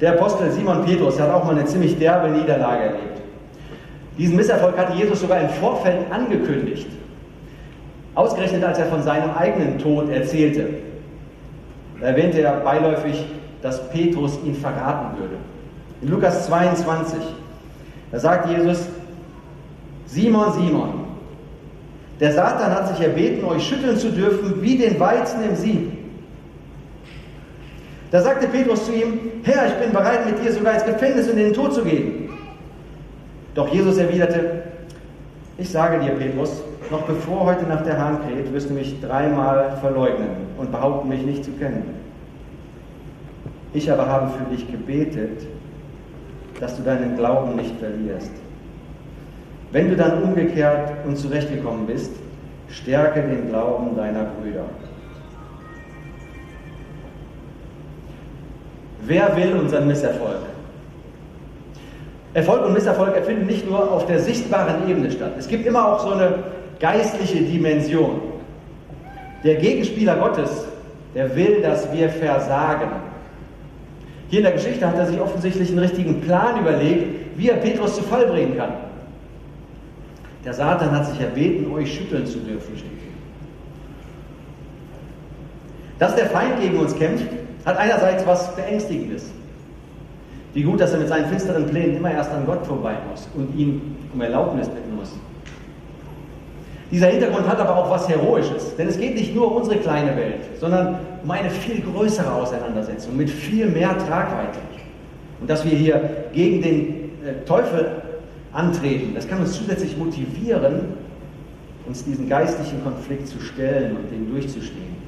Der 0.00 0.12
Apostel 0.12 0.50
Simon 0.50 0.84
Petrus 0.84 1.18
hat 1.20 1.30
auch 1.30 1.44
mal 1.44 1.54
eine 1.54 1.64
ziemlich 1.64 1.98
derbe 1.98 2.30
Niederlage 2.30 2.84
erlebt. 2.84 3.20
Diesen 4.18 4.36
Misserfolg 4.36 4.76
hatte 4.76 4.94
Jesus 4.94 5.20
sogar 5.20 5.40
im 5.40 5.48
Vorfeld 5.48 6.10
angekündigt. 6.10 6.86
Ausgerechnet 8.14 8.64
als 8.64 8.78
er 8.78 8.86
von 8.86 9.02
seinem 9.02 9.30
eigenen 9.30 9.78
Tod 9.78 10.10
erzählte, 10.10 10.68
erwähnte 12.00 12.40
er 12.40 12.52
beiläufig, 12.60 13.24
dass 13.62 13.88
Petrus 13.90 14.38
ihn 14.44 14.54
verraten 14.54 15.18
würde. 15.18 15.36
In 16.02 16.08
Lukas 16.08 16.46
22, 16.46 17.18
da 18.10 18.18
sagt 18.18 18.48
Jesus, 18.48 18.88
Simon, 20.06 20.52
Simon, 20.52 21.00
der 22.18 22.32
Satan 22.32 22.74
hat 22.74 22.88
sich 22.88 23.06
erbeten, 23.06 23.44
euch 23.44 23.66
schütteln 23.66 23.96
zu 23.96 24.10
dürfen 24.10 24.60
wie 24.60 24.76
den 24.76 24.98
Weizen 24.98 25.42
im 25.44 25.56
Sieb. 25.56 25.99
Da 28.10 28.20
sagte 28.20 28.48
Petrus 28.48 28.86
zu 28.86 28.92
ihm, 28.92 29.20
Herr, 29.44 29.66
ich 29.68 29.74
bin 29.74 29.92
bereit, 29.92 30.26
mit 30.26 30.44
dir 30.44 30.52
sogar 30.52 30.74
ins 30.74 30.84
Gefängnis 30.84 31.28
und 31.28 31.38
in 31.38 31.44
den 31.44 31.52
Tod 31.52 31.72
zu 31.72 31.84
gehen. 31.84 32.30
Doch 33.54 33.68
Jesus 33.72 33.98
erwiderte, 33.98 34.62
ich 35.58 35.70
sage 35.70 36.00
dir, 36.00 36.12
Petrus, 36.12 36.62
noch 36.90 37.02
bevor 37.02 37.44
heute 37.46 37.66
Nacht 37.66 37.86
der 37.86 37.98
Hahn 37.98 38.18
kräht, 38.26 38.52
wirst 38.52 38.70
du 38.70 38.74
mich 38.74 39.00
dreimal 39.00 39.76
verleugnen 39.80 40.30
und 40.58 40.72
behaupten, 40.72 41.08
mich 41.08 41.22
nicht 41.22 41.44
zu 41.44 41.52
kennen. 41.52 41.94
Ich 43.72 43.90
aber 43.90 44.06
habe 44.06 44.30
für 44.30 44.54
dich 44.54 44.70
gebetet, 44.70 45.46
dass 46.58 46.76
du 46.76 46.82
deinen 46.82 47.16
Glauben 47.16 47.54
nicht 47.56 47.76
verlierst. 47.78 48.32
Wenn 49.70 49.88
du 49.88 49.96
dann 49.96 50.22
umgekehrt 50.24 50.92
und 51.06 51.16
zurechtgekommen 51.16 51.86
bist, 51.86 52.12
stärke 52.68 53.22
den 53.22 53.48
Glauben 53.48 53.96
deiner 53.96 54.24
Brüder. 54.24 54.64
Wer 59.10 59.36
will 59.36 59.54
unseren 59.54 59.88
Misserfolg? 59.88 60.38
Erfolg 62.32 62.64
und 62.64 62.74
Misserfolg 62.74 63.16
erfinden 63.16 63.46
nicht 63.46 63.68
nur 63.68 63.90
auf 63.90 64.06
der 64.06 64.20
sichtbaren 64.20 64.88
Ebene 64.88 65.10
statt. 65.10 65.32
Es 65.36 65.48
gibt 65.48 65.66
immer 65.66 65.84
auch 65.84 65.98
so 65.98 66.12
eine 66.12 66.34
geistliche 66.78 67.40
Dimension. 67.42 68.20
Der 69.42 69.56
Gegenspieler 69.56 70.14
Gottes, 70.14 70.64
der 71.12 71.34
will, 71.34 71.60
dass 71.60 71.92
wir 71.92 72.08
versagen. 72.08 72.88
Hier 74.28 74.38
in 74.38 74.44
der 74.44 74.52
Geschichte 74.52 74.86
hat 74.86 74.96
er 74.96 75.06
sich 75.06 75.20
offensichtlich 75.20 75.70
einen 75.70 75.80
richtigen 75.80 76.20
Plan 76.20 76.60
überlegt, 76.60 77.36
wie 77.36 77.48
er 77.48 77.56
Petrus 77.56 77.96
zu 77.96 78.02
Fall 78.04 78.26
bringen 78.26 78.56
kann. 78.56 78.74
Der 80.44 80.54
Satan 80.54 80.92
hat 80.92 81.08
sich 81.08 81.20
erbeten, 81.20 81.72
euch 81.72 81.92
schütteln 81.92 82.26
zu 82.26 82.38
dürfen. 82.38 82.80
Dass 85.98 86.14
der 86.14 86.26
Feind 86.26 86.60
gegen 86.60 86.78
uns 86.78 86.94
kämpft, 86.94 87.39
hat 87.64 87.76
einerseits 87.76 88.26
was 88.26 88.54
Beängstigendes. 88.56 89.30
Wie 90.52 90.62
gut, 90.62 90.80
dass 90.80 90.92
er 90.92 90.98
mit 90.98 91.08
seinen 91.08 91.26
finsteren 91.26 91.66
Plänen 91.66 91.96
immer 91.96 92.10
erst 92.10 92.32
an 92.32 92.44
Gott 92.44 92.66
vorbei 92.66 92.94
muss 93.08 93.28
und 93.34 93.56
ihn 93.56 93.96
um 94.12 94.20
Erlaubnis 94.20 94.68
bitten 94.68 94.96
muss. 94.96 95.12
Dieser 96.90 97.06
Hintergrund 97.06 97.48
hat 97.48 97.60
aber 97.60 97.76
auch 97.76 97.88
was 97.88 98.08
Heroisches, 98.08 98.74
denn 98.76 98.88
es 98.88 98.98
geht 98.98 99.14
nicht 99.14 99.32
nur 99.32 99.52
um 99.52 99.58
unsere 99.58 99.76
kleine 99.76 100.16
Welt, 100.16 100.40
sondern 100.58 100.98
um 101.22 101.30
eine 101.30 101.48
viel 101.50 101.80
größere 101.80 102.32
Auseinandersetzung 102.32 103.16
mit 103.16 103.30
viel 103.30 103.66
mehr 103.66 103.96
Tragweite. 103.96 104.58
Und 105.40 105.48
dass 105.48 105.64
wir 105.64 105.76
hier 105.76 106.26
gegen 106.32 106.62
den 106.62 106.88
äh, 107.24 107.44
Teufel 107.46 107.86
antreten, 108.52 109.14
das 109.14 109.28
kann 109.28 109.40
uns 109.40 109.52
zusätzlich 109.52 109.96
motivieren, 109.96 110.80
uns 111.86 112.04
diesen 112.04 112.28
geistlichen 112.28 112.82
Konflikt 112.82 113.28
zu 113.28 113.40
stellen 113.40 113.96
und 113.96 114.10
den 114.10 114.28
durchzustehen. 114.32 114.99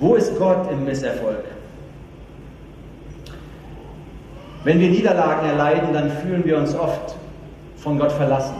Wo 0.00 0.14
ist 0.14 0.36
Gott 0.38 0.70
im 0.72 0.84
Misserfolg? 0.86 1.44
Wenn 4.64 4.80
wir 4.80 4.88
Niederlagen 4.88 5.46
erleiden, 5.46 5.92
dann 5.92 6.10
fühlen 6.10 6.44
wir 6.44 6.58
uns 6.58 6.74
oft 6.74 7.16
von 7.76 7.98
Gott 7.98 8.12
verlassen. 8.12 8.56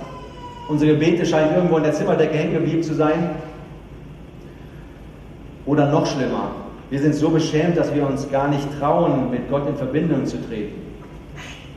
Unsere 0.68 0.92
Gebete 0.92 1.24
scheinen 1.24 1.54
irgendwo 1.54 1.78
in 1.78 1.82
der 1.82 1.92
Zimmerdecke 1.92 2.36
hängen 2.36 2.52
geblieben 2.52 2.82
zu 2.82 2.94
sein. 2.94 3.30
Oder 5.66 5.90
noch 5.90 6.06
schlimmer, 6.06 6.52
wir 6.90 7.00
sind 7.00 7.14
so 7.14 7.30
beschämt, 7.30 7.76
dass 7.76 7.94
wir 7.94 8.06
uns 8.06 8.30
gar 8.30 8.48
nicht 8.48 8.66
trauen, 8.78 9.30
mit 9.30 9.48
Gott 9.50 9.66
in 9.66 9.76
Verbindung 9.76 10.26
zu 10.26 10.36
treten. 10.46 10.80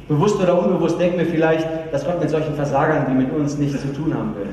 Bewusst 0.08 0.42
oder 0.42 0.62
unbewusst 0.62 1.00
denken 1.00 1.20
wir 1.20 1.26
vielleicht, 1.26 1.68
dass 1.92 2.06
Gott 2.06 2.20
mit 2.20 2.30
solchen 2.30 2.56
Versagern 2.56 3.06
wie 3.10 3.24
mit 3.24 3.32
uns 3.32 3.58
nichts 3.58 3.82
zu 3.82 3.94
tun 3.94 4.14
haben 4.14 4.36
will. 4.36 4.48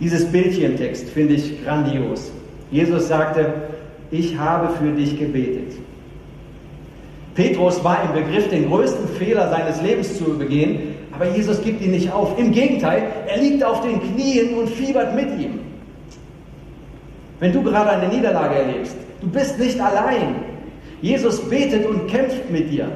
Dieses 0.00 0.30
Bild 0.30 0.52
hier 0.52 0.70
im 0.70 0.76
Text 0.76 1.08
finde 1.08 1.34
ich 1.34 1.64
grandios. 1.64 2.30
Jesus 2.70 3.08
sagte, 3.08 3.46
ich 4.10 4.38
habe 4.38 4.68
für 4.74 4.92
dich 4.92 5.18
gebetet. 5.18 5.74
Petrus 7.34 7.82
war 7.84 8.02
im 8.02 8.24
Begriff, 8.24 8.48
den 8.48 8.68
größten 8.68 9.08
Fehler 9.16 9.48
seines 9.50 9.80
Lebens 9.80 10.18
zu 10.18 10.36
begehen, 10.36 10.94
aber 11.12 11.26
Jesus 11.26 11.62
gibt 11.62 11.82
ihn 11.82 11.92
nicht 11.92 12.12
auf. 12.12 12.38
Im 12.38 12.52
Gegenteil, 12.52 13.04
er 13.26 13.40
liegt 13.40 13.62
auf 13.62 13.80
den 13.82 14.00
Knien 14.00 14.54
und 14.54 14.68
fiebert 14.68 15.14
mit 15.14 15.28
ihm. 15.38 15.60
Wenn 17.40 17.52
du 17.52 17.62
gerade 17.62 17.90
eine 17.90 18.08
Niederlage 18.08 18.56
erlebst, 18.56 18.96
du 19.20 19.28
bist 19.28 19.58
nicht 19.58 19.80
allein. 19.80 20.36
Jesus 21.00 21.40
betet 21.48 21.86
und 21.86 22.08
kämpft 22.08 22.50
mit 22.50 22.70
dir. 22.70 22.88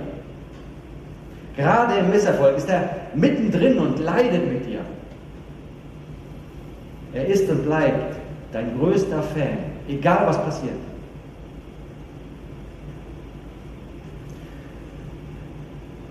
Gerade 1.57 1.99
im 1.99 2.11
Misserfolg 2.11 2.57
ist 2.57 2.69
er 2.69 2.91
mittendrin 3.15 3.79
und 3.79 3.99
leidet 4.01 4.53
mit 4.53 4.67
dir. 4.67 4.81
Er 7.15 7.27
ist 7.27 7.49
und 7.49 7.65
bleibt 7.65 8.17
dein 8.53 8.79
größter 8.79 9.23
Fan, 9.23 9.59
egal 9.89 10.27
was 10.27 10.43
passiert. 10.45 10.75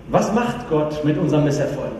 Was 0.08 0.32
macht 0.34 0.68
Gott 0.68 1.02
mit 1.04 1.16
unserem 1.16 1.44
Misserfolg? 1.44 1.90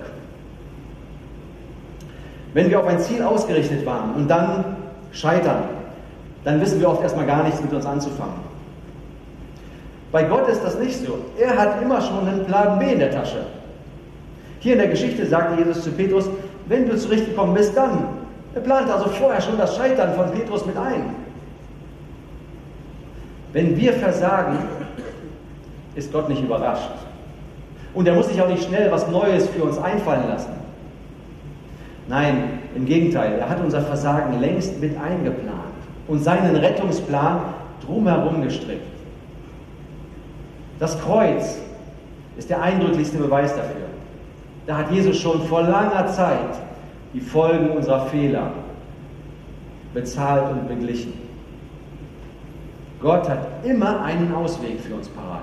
Wenn 2.53 2.69
wir 2.69 2.81
auf 2.81 2.87
ein 2.87 2.99
Ziel 2.99 3.23
ausgerichtet 3.23 3.87
waren 3.87 4.15
und 4.15 4.29
dann 4.29 4.77
scheitern, 5.13 5.63
dann 6.45 6.61
wissen 6.61 6.81
wir 6.81 6.91
oft 6.91 7.03
erstmal 7.03 7.25
gar 7.25 7.45
nichts 7.45 7.63
mit 7.63 7.73
uns 7.73 7.87
anzufangen. 7.87 8.53
Bei 10.11 10.25
Gott 10.25 10.47
ist 10.49 10.63
das 10.63 10.79
nicht 10.79 10.99
so. 10.99 11.19
Er 11.39 11.57
hat 11.57 11.81
immer 11.81 12.03
schon 12.03 12.29
einen 12.29 12.45
Plan 12.45 12.79
B 12.79 12.93
in 12.93 12.99
der 12.99 13.11
Tasche. 13.11 13.47
Hier 14.61 14.75
in 14.75 14.79
der 14.79 14.89
Geschichte 14.89 15.25
sagte 15.25 15.59
Jesus 15.59 15.83
zu 15.83 15.91
Petrus, 15.91 16.29
wenn 16.67 16.87
du 16.87 16.97
zurechtgekommen 16.99 17.55
bist, 17.55 17.75
dann. 17.75 18.22
Er 18.55 18.61
plante 18.61 18.93
also 18.93 19.09
vorher 19.11 19.41
schon 19.41 19.57
das 19.57 19.77
Scheitern 19.77 20.15
von 20.15 20.31
Petrus 20.31 20.67
mit 20.67 20.77
ein. 20.77 21.15
Wenn 23.53 23.77
wir 23.77 23.93
versagen, 23.95 24.59
ist 25.95 26.13
Gott 26.13 26.29
nicht 26.29 26.43
überrascht. 26.43 26.91
Und 27.95 28.09
er 28.09 28.15
muss 28.15 28.29
sich 28.29 28.41
auch 28.41 28.49
nicht 28.49 28.65
schnell 28.65 28.91
was 28.91 29.09
Neues 29.09 29.49
für 29.49 29.65
uns 29.65 29.79
einfallen 29.79 30.29
lassen. 30.29 30.53
Nein, 32.09 32.61
im 32.75 32.87
Gegenteil, 32.87 33.39
er 33.39 33.49
hat 33.49 33.61
unser 33.61 33.83
Versagen 33.83 34.41
längst 34.41 34.81
mit 34.81 34.99
eingeplant 34.99 35.61
und 36.09 36.23
seinen 36.23 36.57
Rettungsplan 36.57 37.41
drumherum 37.85 38.43
gestrickt. 38.43 38.87
Das 40.79 40.99
Kreuz 41.01 41.59
ist 42.37 42.51
der 42.51 42.61
eindrücklichste 42.61 43.19
Beweis 43.19 43.55
dafür. 43.55 43.87
Da 44.67 44.79
hat 44.79 44.91
Jesus 44.91 45.19
schon 45.19 45.43
vor 45.43 45.63
langer 45.63 46.07
Zeit 46.09 46.57
die 47.15 47.21
Folgen 47.21 47.71
unserer 47.71 48.07
Fehler 48.07 48.53
bezahlt 49.93 50.51
und 50.51 50.69
beglichen. 50.69 51.13
Gott 53.01 53.29
hat 53.29 53.47
immer 53.65 54.03
einen 54.03 54.33
Ausweg 54.35 54.81
für 54.81 54.95
uns 54.95 55.09
parat. 55.09 55.43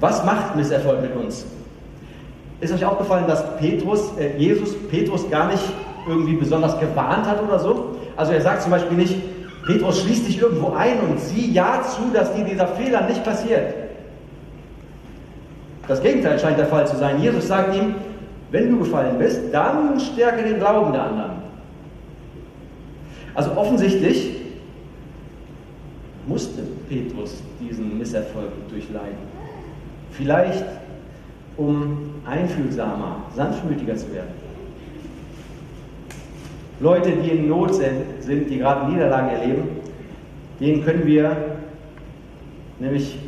Was 0.00 0.24
macht 0.24 0.56
Misserfolg 0.56 1.00
mit 1.00 1.16
uns? 1.16 1.46
Ist 2.60 2.74
euch 2.74 2.84
aufgefallen, 2.84 3.26
dass 3.26 3.56
Petrus, 3.56 4.16
äh, 4.18 4.36
Jesus 4.36 4.74
Petrus 4.90 5.28
gar 5.30 5.48
nicht 5.48 5.62
irgendwie 6.06 6.34
besonders 6.34 6.78
gewarnt 6.78 7.26
hat 7.26 7.42
oder 7.42 7.58
so? 7.58 7.96
Also 8.16 8.32
er 8.32 8.40
sagt 8.40 8.62
zum 8.62 8.70
Beispiel 8.72 8.96
nicht, 8.96 9.16
Petrus 9.64 10.02
schließt 10.02 10.28
dich 10.28 10.40
irgendwo 10.40 10.72
ein 10.74 11.00
und 11.00 11.20
sieh 11.20 11.52
ja 11.52 11.82
zu, 11.82 12.12
dass 12.12 12.34
dir 12.34 12.44
dieser 12.44 12.68
Fehler 12.68 13.06
nicht 13.06 13.24
passiert. 13.24 13.83
Das 15.86 16.02
Gegenteil 16.02 16.38
scheint 16.38 16.58
der 16.58 16.66
Fall 16.66 16.86
zu 16.86 16.96
sein. 16.96 17.20
Jesus 17.20 17.48
sagt 17.48 17.74
ihm, 17.76 17.94
wenn 18.50 18.70
du 18.70 18.78
gefallen 18.78 19.18
bist, 19.18 19.40
dann 19.52 19.98
stärke 20.00 20.42
den 20.42 20.58
Glauben 20.58 20.92
der 20.92 21.02
anderen. 21.02 21.32
Also 23.34 23.50
offensichtlich 23.56 24.36
musste 26.26 26.62
Petrus 26.88 27.42
diesen 27.60 27.98
Misserfolg 27.98 28.50
durchleiden. 28.70 29.18
Vielleicht 30.12 30.64
um 31.56 32.14
einfühlsamer, 32.24 33.24
sanftmütiger 33.34 33.96
zu 33.96 34.12
werden. 34.12 34.30
Leute, 36.80 37.12
die 37.12 37.30
in 37.30 37.48
Not 37.48 37.74
sind, 37.74 38.50
die 38.50 38.58
gerade 38.58 38.90
Niederlagen 38.90 39.28
erleben, 39.28 39.68
denen 40.60 40.84
können 40.84 41.06
wir 41.06 41.36
nämlich 42.80 43.18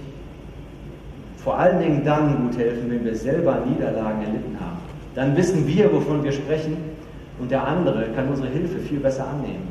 vor 1.47 1.57
allen 1.57 1.79
Dingen 1.79 2.05
dann 2.05 2.37
gut 2.43 2.59
helfen, 2.59 2.91
wenn 2.91 3.05
wir 3.05 3.15
selber 3.15 3.59
Niederlagen 3.65 4.21
erlitten 4.21 4.57
haben. 4.59 4.79
Dann 5.15 5.37
wissen 5.37 5.65
wir, 5.65 5.93
wovon 5.93 6.25
wir 6.25 6.33
sprechen 6.33 6.77
und 7.39 7.53
der 7.53 7.65
andere 7.65 8.07
kann 8.17 8.29
unsere 8.29 8.49
Hilfe 8.49 8.81
viel 8.81 8.99
besser 8.99 9.29
annehmen. 9.29 9.69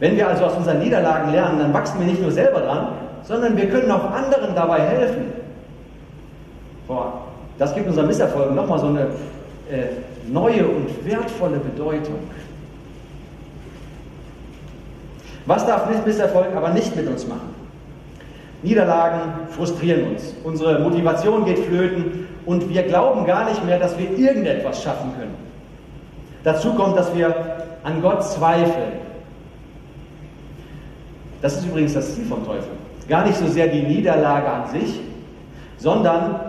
Wenn 0.00 0.16
wir 0.16 0.26
also 0.26 0.46
aus 0.46 0.56
unseren 0.56 0.78
Niederlagen 0.78 1.32
lernen, 1.32 1.58
dann 1.58 1.74
wachsen 1.74 2.00
wir 2.00 2.06
nicht 2.06 2.22
nur 2.22 2.30
selber 2.30 2.60
dran, 2.60 2.88
sondern 3.24 3.58
wir 3.58 3.68
können 3.68 3.90
auch 3.90 4.10
anderen 4.10 4.54
dabei 4.54 4.80
helfen. 4.80 5.24
Boah, 6.88 7.24
das 7.58 7.74
gibt 7.74 7.88
unserem 7.88 8.06
Misserfolg 8.06 8.54
nochmal 8.54 8.78
so 8.78 8.86
eine 8.86 9.00
äh, 9.70 10.32
neue 10.32 10.66
und 10.66 11.04
wertvolle 11.04 11.58
Bedeutung. 11.58 12.20
Was 15.44 15.66
darf 15.66 15.86
Misserfolg 16.06 16.56
aber 16.56 16.70
nicht 16.70 16.96
mit 16.96 17.06
uns 17.06 17.28
machen? 17.28 17.55
Niederlagen 18.62 19.48
frustrieren 19.50 20.12
uns. 20.12 20.34
Unsere 20.44 20.80
Motivation 20.80 21.44
geht 21.44 21.58
flöten 21.58 22.26
und 22.46 22.68
wir 22.68 22.82
glauben 22.84 23.26
gar 23.26 23.48
nicht 23.48 23.64
mehr, 23.64 23.78
dass 23.78 23.98
wir 23.98 24.16
irgendetwas 24.16 24.82
schaffen 24.82 25.12
können. 25.18 25.34
Dazu 26.42 26.74
kommt, 26.74 26.96
dass 26.96 27.14
wir 27.14 27.34
an 27.82 28.00
Gott 28.02 28.24
zweifeln 28.24 28.92
Das 31.42 31.58
ist 31.58 31.66
übrigens 31.66 31.94
das 31.94 32.14
Ziel 32.14 32.24
vom 32.24 32.44
Teufel. 32.44 32.70
Gar 33.08 33.26
nicht 33.26 33.36
so 33.36 33.46
sehr 33.46 33.68
die 33.68 33.82
Niederlage 33.82 34.48
an 34.48 34.70
sich, 34.70 35.00
sondern 35.78 36.40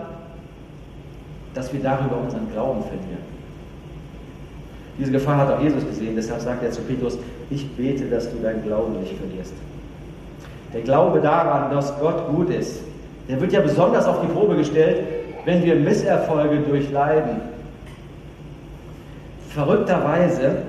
dass 1.54 1.72
wir 1.72 1.80
darüber 1.80 2.16
unseren 2.16 2.50
Glauben 2.50 2.82
verlieren. 2.82 3.28
Diese 4.98 5.12
Gefahr 5.12 5.36
hat 5.36 5.52
auch 5.52 5.60
Jesus 5.60 5.86
gesehen, 5.86 6.16
deshalb 6.16 6.40
sagt 6.40 6.62
er 6.64 6.72
zu 6.72 6.80
Petrus, 6.82 7.18
ich 7.50 7.68
bete, 7.76 8.06
dass 8.06 8.30
du 8.30 8.38
deinen 8.38 8.64
Glauben 8.64 8.98
nicht 9.00 9.16
verlierst. 9.16 9.54
Der 10.72 10.82
Glaube 10.82 11.20
daran, 11.20 11.70
dass 11.70 11.98
Gott 11.98 12.28
gut 12.28 12.50
ist, 12.50 12.82
der 13.28 13.40
wird 13.40 13.52
ja 13.52 13.60
besonders 13.60 14.06
auf 14.06 14.20
die 14.20 14.26
Probe 14.26 14.56
gestellt, 14.56 15.04
wenn 15.44 15.64
wir 15.64 15.76
Misserfolge 15.76 16.58
durchleiden. 16.58 17.40
Verrückterweise 19.50 20.62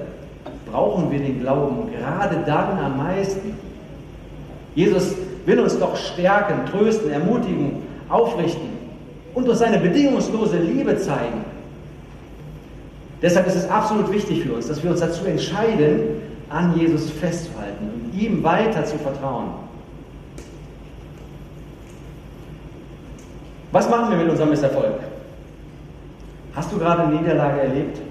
brauchen 0.71 1.11
wir 1.11 1.19
den 1.19 1.41
Glauben 1.41 1.89
gerade 1.91 2.37
dann 2.45 2.79
am 2.79 2.97
meisten. 2.97 3.55
Jesus 4.75 5.15
will 5.45 5.59
uns 5.59 5.77
doch 5.79 5.95
stärken, 5.95 6.65
trösten, 6.71 7.11
ermutigen, 7.11 7.83
aufrichten 8.07 8.69
und 9.33 9.47
durch 9.47 9.57
seine 9.57 9.79
bedingungslose 9.79 10.57
Liebe 10.57 10.97
zeigen. 10.97 11.43
Deshalb 13.21 13.47
ist 13.47 13.55
es 13.55 13.69
absolut 13.69 14.11
wichtig 14.11 14.43
für 14.43 14.53
uns, 14.53 14.67
dass 14.67 14.81
wir 14.81 14.91
uns 14.91 15.01
dazu 15.01 15.25
entscheiden, 15.25 16.21
an 16.49 16.77
Jesus 16.77 17.09
festzuhalten 17.09 17.89
und 17.93 18.19
ihm 18.19 18.43
weiter 18.43 18.85
zu 18.85 18.97
vertrauen. 18.97 19.68
Was 23.71 23.89
machen 23.89 24.09
wir 24.11 24.17
mit 24.17 24.29
unserem 24.29 24.49
Misserfolg? 24.49 24.95
Hast 26.55 26.71
du 26.71 26.79
gerade 26.79 27.03
eine 27.03 27.15
Niederlage 27.15 27.61
erlebt? 27.61 28.01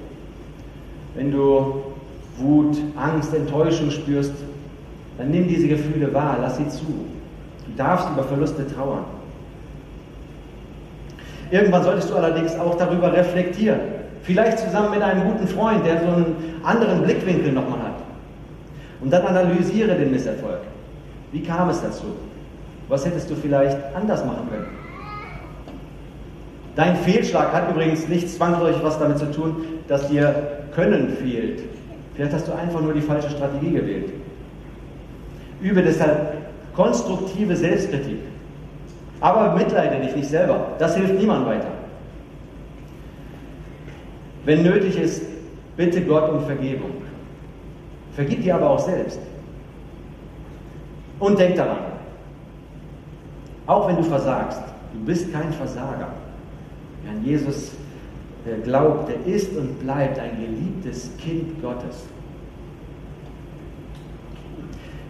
Wenn 1.14 1.32
du 1.32 1.82
Wut, 2.36 2.76
Angst, 2.96 3.34
Enttäuschung 3.34 3.90
spürst, 3.90 4.34
dann 5.18 5.30
nimm 5.30 5.48
diese 5.48 5.66
Gefühle 5.66 6.14
wahr, 6.14 6.38
lass 6.40 6.58
sie 6.58 6.68
zu. 6.68 6.86
Du 7.66 7.72
darfst 7.76 8.08
über 8.10 8.22
Verluste 8.22 8.66
trauern. 8.72 9.04
Irgendwann 11.50 11.82
solltest 11.82 12.10
du 12.10 12.14
allerdings 12.14 12.56
auch 12.58 12.76
darüber 12.76 13.12
reflektieren. 13.12 13.80
Vielleicht 14.22 14.58
zusammen 14.60 14.90
mit 14.90 15.02
einem 15.02 15.24
guten 15.24 15.48
Freund, 15.48 15.84
der 15.84 16.00
so 16.00 16.06
einen 16.06 16.60
anderen 16.62 17.02
Blickwinkel 17.02 17.52
nochmal 17.52 17.80
hat. 17.80 17.94
Und 19.00 19.10
dann 19.12 19.26
analysiere 19.26 19.94
den 19.96 20.10
Misserfolg. 20.12 20.60
Wie 21.32 21.42
kam 21.42 21.68
es 21.70 21.80
dazu? 21.82 22.06
Was 22.88 23.04
hättest 23.04 23.30
du 23.30 23.34
vielleicht 23.34 23.76
anders 23.94 24.24
machen 24.24 24.48
können? 24.50 24.87
Dein 26.78 26.94
Fehlschlag 26.94 27.52
hat 27.52 27.70
übrigens 27.72 28.06
nicht 28.06 28.30
zwangsläufig 28.30 28.84
was 28.84 29.00
damit 29.00 29.18
zu 29.18 29.32
tun, 29.32 29.56
dass 29.88 30.06
dir 30.06 30.60
Können 30.76 31.08
fehlt. 31.08 31.62
Vielleicht 32.14 32.32
hast 32.32 32.46
du 32.46 32.52
einfach 32.52 32.80
nur 32.80 32.94
die 32.94 33.00
falsche 33.00 33.30
Strategie 33.30 33.72
gewählt. 33.72 34.12
Übe 35.60 35.82
deshalb 35.82 36.36
konstruktive 36.76 37.56
Selbstkritik. 37.56 38.20
Aber 39.18 39.56
mitleide 39.56 40.00
dich 40.06 40.14
nicht 40.14 40.28
selber. 40.28 40.68
Das 40.78 40.96
hilft 40.96 41.14
niemand 41.14 41.46
weiter. 41.46 41.66
Wenn 44.44 44.62
nötig 44.62 45.00
ist, 45.00 45.24
bitte 45.76 46.00
Gott 46.02 46.30
um 46.30 46.46
Vergebung. 46.46 46.92
Vergib 48.12 48.44
dir 48.44 48.54
aber 48.54 48.70
auch 48.70 48.78
selbst. 48.78 49.18
Und 51.18 51.40
denk 51.40 51.56
daran, 51.56 51.78
auch 53.66 53.88
wenn 53.88 53.96
du 53.96 54.04
versagst, 54.04 54.62
du 54.92 55.04
bist 55.04 55.32
kein 55.32 55.52
Versager. 55.52 56.12
An 57.08 57.24
Jesus 57.24 57.72
glaubt, 58.64 59.08
der 59.08 59.34
ist 59.34 59.56
und 59.56 59.80
bleibt 59.80 60.18
ein 60.18 60.36
geliebtes 60.40 61.10
Kind 61.18 61.60
Gottes. 61.62 62.06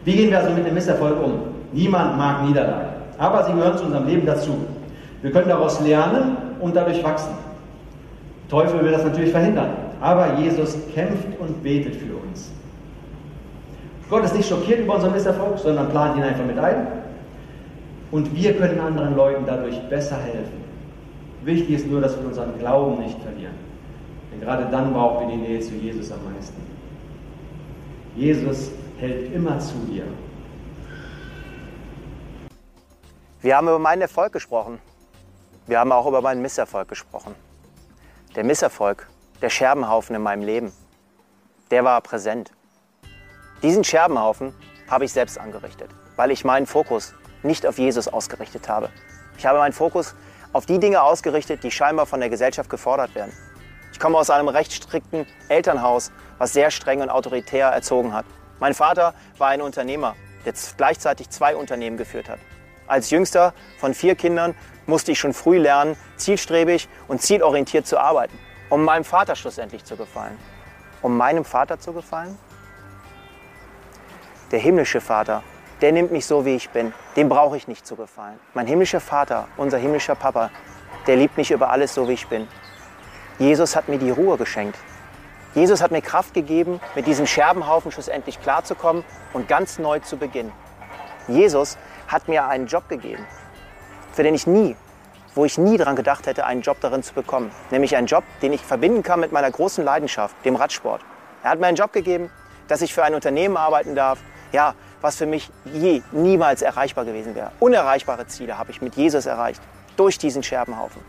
Wie 0.04 0.12
gehen 0.12 0.30
wir 0.30 0.38
also 0.38 0.52
mit 0.52 0.66
dem 0.66 0.74
Misserfolg 0.74 1.22
um? 1.22 1.40
Niemand 1.72 2.16
mag 2.16 2.46
Niederlage, 2.46 2.88
aber 3.18 3.44
sie 3.44 3.52
gehören 3.52 3.76
zu 3.76 3.84
unserem 3.84 4.06
Leben 4.06 4.26
dazu. 4.26 4.56
Wir 5.20 5.30
können 5.32 5.48
daraus 5.48 5.80
lernen 5.80 6.36
und 6.60 6.74
dadurch 6.74 7.02
wachsen. 7.04 7.34
Teufel 8.48 8.82
will 8.82 8.92
das 8.92 9.04
natürlich 9.04 9.30
verhindern, 9.30 9.70
aber 10.00 10.38
Jesus 10.38 10.78
kämpft 10.94 11.26
und 11.38 11.62
betet 11.62 11.96
für 11.96 12.14
uns. 12.14 12.50
Gott 14.08 14.24
ist 14.24 14.34
nicht 14.34 14.48
schockiert 14.48 14.80
über 14.80 14.94
unseren 14.94 15.12
Misserfolg, 15.12 15.58
sondern 15.58 15.90
plant 15.90 16.16
ihn 16.16 16.22
einfach 16.22 16.46
mit 16.46 16.58
ein. 16.58 16.86
Und 18.10 18.34
wir 18.34 18.54
können 18.54 18.80
anderen 18.80 19.14
Leuten 19.14 19.44
dadurch 19.46 19.78
besser 19.90 20.16
helfen. 20.16 20.67
Wichtig 21.44 21.70
ist 21.70 21.86
nur, 21.86 22.00
dass 22.00 22.18
wir 22.18 22.26
unseren 22.26 22.58
Glauben 22.58 23.02
nicht 23.02 23.20
verlieren. 23.20 23.54
Denn 24.32 24.40
gerade 24.40 24.66
dann 24.70 24.92
brauchen 24.92 25.28
wir 25.28 25.36
die 25.36 25.42
Nähe 25.42 25.60
zu 25.60 25.74
Jesus 25.74 26.10
am 26.12 26.18
meisten. 26.32 26.60
Jesus 28.16 28.70
hält 28.98 29.32
immer 29.32 29.58
zu 29.60 29.74
dir. 29.88 30.04
Wir 33.40 33.56
haben 33.56 33.68
über 33.68 33.78
meinen 33.78 34.02
Erfolg 34.02 34.32
gesprochen. 34.32 34.80
Wir 35.66 35.78
haben 35.78 35.92
auch 35.92 36.06
über 36.06 36.20
meinen 36.20 36.42
Misserfolg 36.42 36.88
gesprochen. 36.88 37.34
Der 38.34 38.42
Misserfolg, 38.42 39.08
der 39.40 39.50
Scherbenhaufen 39.50 40.16
in 40.16 40.22
meinem 40.22 40.42
Leben, 40.42 40.72
der 41.70 41.84
war 41.84 42.00
präsent. 42.00 42.50
Diesen 43.62 43.84
Scherbenhaufen 43.84 44.52
habe 44.88 45.04
ich 45.04 45.12
selbst 45.12 45.38
angerichtet, 45.38 45.90
weil 46.16 46.30
ich 46.30 46.44
meinen 46.44 46.66
Fokus 46.66 47.14
nicht 47.42 47.66
auf 47.66 47.78
Jesus 47.78 48.08
ausgerichtet 48.08 48.68
habe. 48.68 48.88
Ich 49.36 49.46
habe 49.46 49.58
meinen 49.58 49.72
Fokus 49.72 50.14
auf 50.52 50.66
die 50.66 50.78
Dinge 50.78 51.02
ausgerichtet, 51.02 51.62
die 51.62 51.70
scheinbar 51.70 52.06
von 52.06 52.20
der 52.20 52.30
Gesellschaft 52.30 52.70
gefordert 52.70 53.14
werden. 53.14 53.32
Ich 53.92 54.00
komme 54.00 54.18
aus 54.18 54.30
einem 54.30 54.48
recht 54.48 54.72
strikten 54.72 55.26
Elternhaus, 55.48 56.12
was 56.38 56.52
sehr 56.52 56.70
streng 56.70 57.00
und 57.00 57.10
autoritär 57.10 57.68
erzogen 57.68 58.12
hat. 58.12 58.26
Mein 58.60 58.74
Vater 58.74 59.14
war 59.38 59.48
ein 59.48 59.60
Unternehmer, 59.60 60.14
der 60.44 60.54
gleichzeitig 60.76 61.30
zwei 61.30 61.56
Unternehmen 61.56 61.96
geführt 61.96 62.28
hat. 62.28 62.38
Als 62.86 63.10
jüngster 63.10 63.54
von 63.78 63.94
vier 63.94 64.14
Kindern 64.14 64.54
musste 64.86 65.12
ich 65.12 65.18
schon 65.18 65.34
früh 65.34 65.58
lernen, 65.58 65.96
zielstrebig 66.16 66.88
und 67.06 67.20
zielorientiert 67.20 67.86
zu 67.86 67.98
arbeiten, 67.98 68.38
um 68.70 68.84
meinem 68.84 69.04
Vater 69.04 69.36
schlussendlich 69.36 69.84
zu 69.84 69.96
gefallen. 69.96 70.38
Um 71.02 71.16
meinem 71.16 71.44
Vater 71.44 71.78
zu 71.78 71.92
gefallen? 71.92 72.38
Der 74.50 74.58
himmlische 74.58 75.00
Vater 75.00 75.42
der 75.80 75.92
nimmt 75.92 76.12
mich 76.12 76.26
so, 76.26 76.44
wie 76.44 76.56
ich 76.56 76.70
bin. 76.70 76.92
Dem 77.16 77.28
brauche 77.28 77.56
ich 77.56 77.68
nicht 77.68 77.86
zu 77.86 77.96
gefallen. 77.96 78.38
Mein 78.54 78.66
himmlischer 78.66 79.00
Vater, 79.00 79.48
unser 79.56 79.78
himmlischer 79.78 80.14
Papa, 80.14 80.50
der 81.06 81.16
liebt 81.16 81.36
mich 81.36 81.50
über 81.50 81.70
alles 81.70 81.94
so, 81.94 82.08
wie 82.08 82.14
ich 82.14 82.26
bin. 82.26 82.48
Jesus 83.38 83.76
hat 83.76 83.88
mir 83.88 83.98
die 83.98 84.10
Ruhe 84.10 84.36
geschenkt. 84.36 84.76
Jesus 85.54 85.80
hat 85.80 85.90
mir 85.90 86.02
Kraft 86.02 86.34
gegeben, 86.34 86.80
mit 86.94 87.06
diesem 87.06 87.26
Scherbenhaufen 87.26 87.90
schlussendlich 87.92 88.40
klarzukommen 88.40 89.04
und 89.32 89.48
ganz 89.48 89.78
neu 89.78 90.00
zu 90.00 90.16
beginnen. 90.16 90.52
Jesus 91.28 91.78
hat 92.08 92.28
mir 92.28 92.46
einen 92.46 92.66
Job 92.66 92.88
gegeben, 92.88 93.24
für 94.12 94.22
den 94.22 94.34
ich 94.34 94.46
nie, 94.46 94.76
wo 95.34 95.44
ich 95.44 95.58
nie 95.58 95.76
daran 95.76 95.96
gedacht 95.96 96.26
hätte, 96.26 96.44
einen 96.44 96.62
Job 96.62 96.78
darin 96.80 97.02
zu 97.02 97.14
bekommen. 97.14 97.50
Nämlich 97.70 97.96
einen 97.96 98.06
Job, 98.06 98.24
den 98.42 98.52
ich 98.52 98.62
verbinden 98.62 99.02
kann 99.02 99.20
mit 99.20 99.32
meiner 99.32 99.50
großen 99.50 99.84
Leidenschaft, 99.84 100.34
dem 100.44 100.56
Radsport. 100.56 101.02
Er 101.42 101.50
hat 101.50 101.60
mir 101.60 101.66
einen 101.66 101.76
Job 101.76 101.92
gegeben, 101.92 102.30
dass 102.66 102.82
ich 102.82 102.92
für 102.92 103.04
ein 103.04 103.14
Unternehmen 103.14 103.56
arbeiten 103.56 103.94
darf, 103.94 104.18
ja, 104.52 104.74
was 105.00 105.16
für 105.16 105.26
mich 105.26 105.50
je 105.64 106.02
niemals 106.12 106.62
erreichbar 106.62 107.04
gewesen 107.04 107.34
wäre. 107.34 107.52
Unerreichbare 107.60 108.26
Ziele 108.26 108.58
habe 108.58 108.70
ich 108.70 108.82
mit 108.82 108.96
Jesus 108.96 109.26
erreicht, 109.26 109.62
durch 109.96 110.18
diesen 110.18 110.42
Scherbenhaufen. 110.42 111.02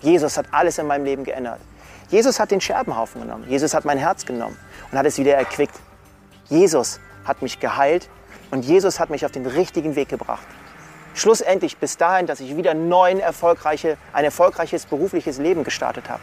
Jesus 0.00 0.36
hat 0.36 0.46
alles 0.50 0.78
in 0.78 0.86
meinem 0.86 1.04
Leben 1.04 1.24
geändert. 1.24 1.60
Jesus 2.08 2.40
hat 2.40 2.50
den 2.50 2.60
Scherbenhaufen 2.60 3.20
genommen. 3.20 3.44
Jesus 3.48 3.74
hat 3.74 3.84
mein 3.84 3.98
Herz 3.98 4.26
genommen 4.26 4.56
und 4.90 4.98
hat 4.98 5.06
es 5.06 5.18
wieder 5.18 5.34
erquickt. 5.34 5.74
Jesus 6.48 6.98
hat 7.24 7.42
mich 7.42 7.60
geheilt 7.60 8.08
und 8.50 8.64
Jesus 8.64 8.98
hat 8.98 9.10
mich 9.10 9.24
auf 9.24 9.30
den 9.30 9.46
richtigen 9.46 9.94
Weg 9.94 10.08
gebracht. 10.08 10.46
Schlussendlich 11.14 11.76
bis 11.76 11.96
dahin, 11.96 12.26
dass 12.26 12.40
ich 12.40 12.56
wieder 12.56 12.74
neuen 12.74 13.20
erfolgreiche, 13.20 13.96
ein 14.12 14.24
erfolgreiches 14.24 14.86
berufliches 14.86 15.38
Leben 15.38 15.64
gestartet 15.64 16.08
habe. 16.08 16.20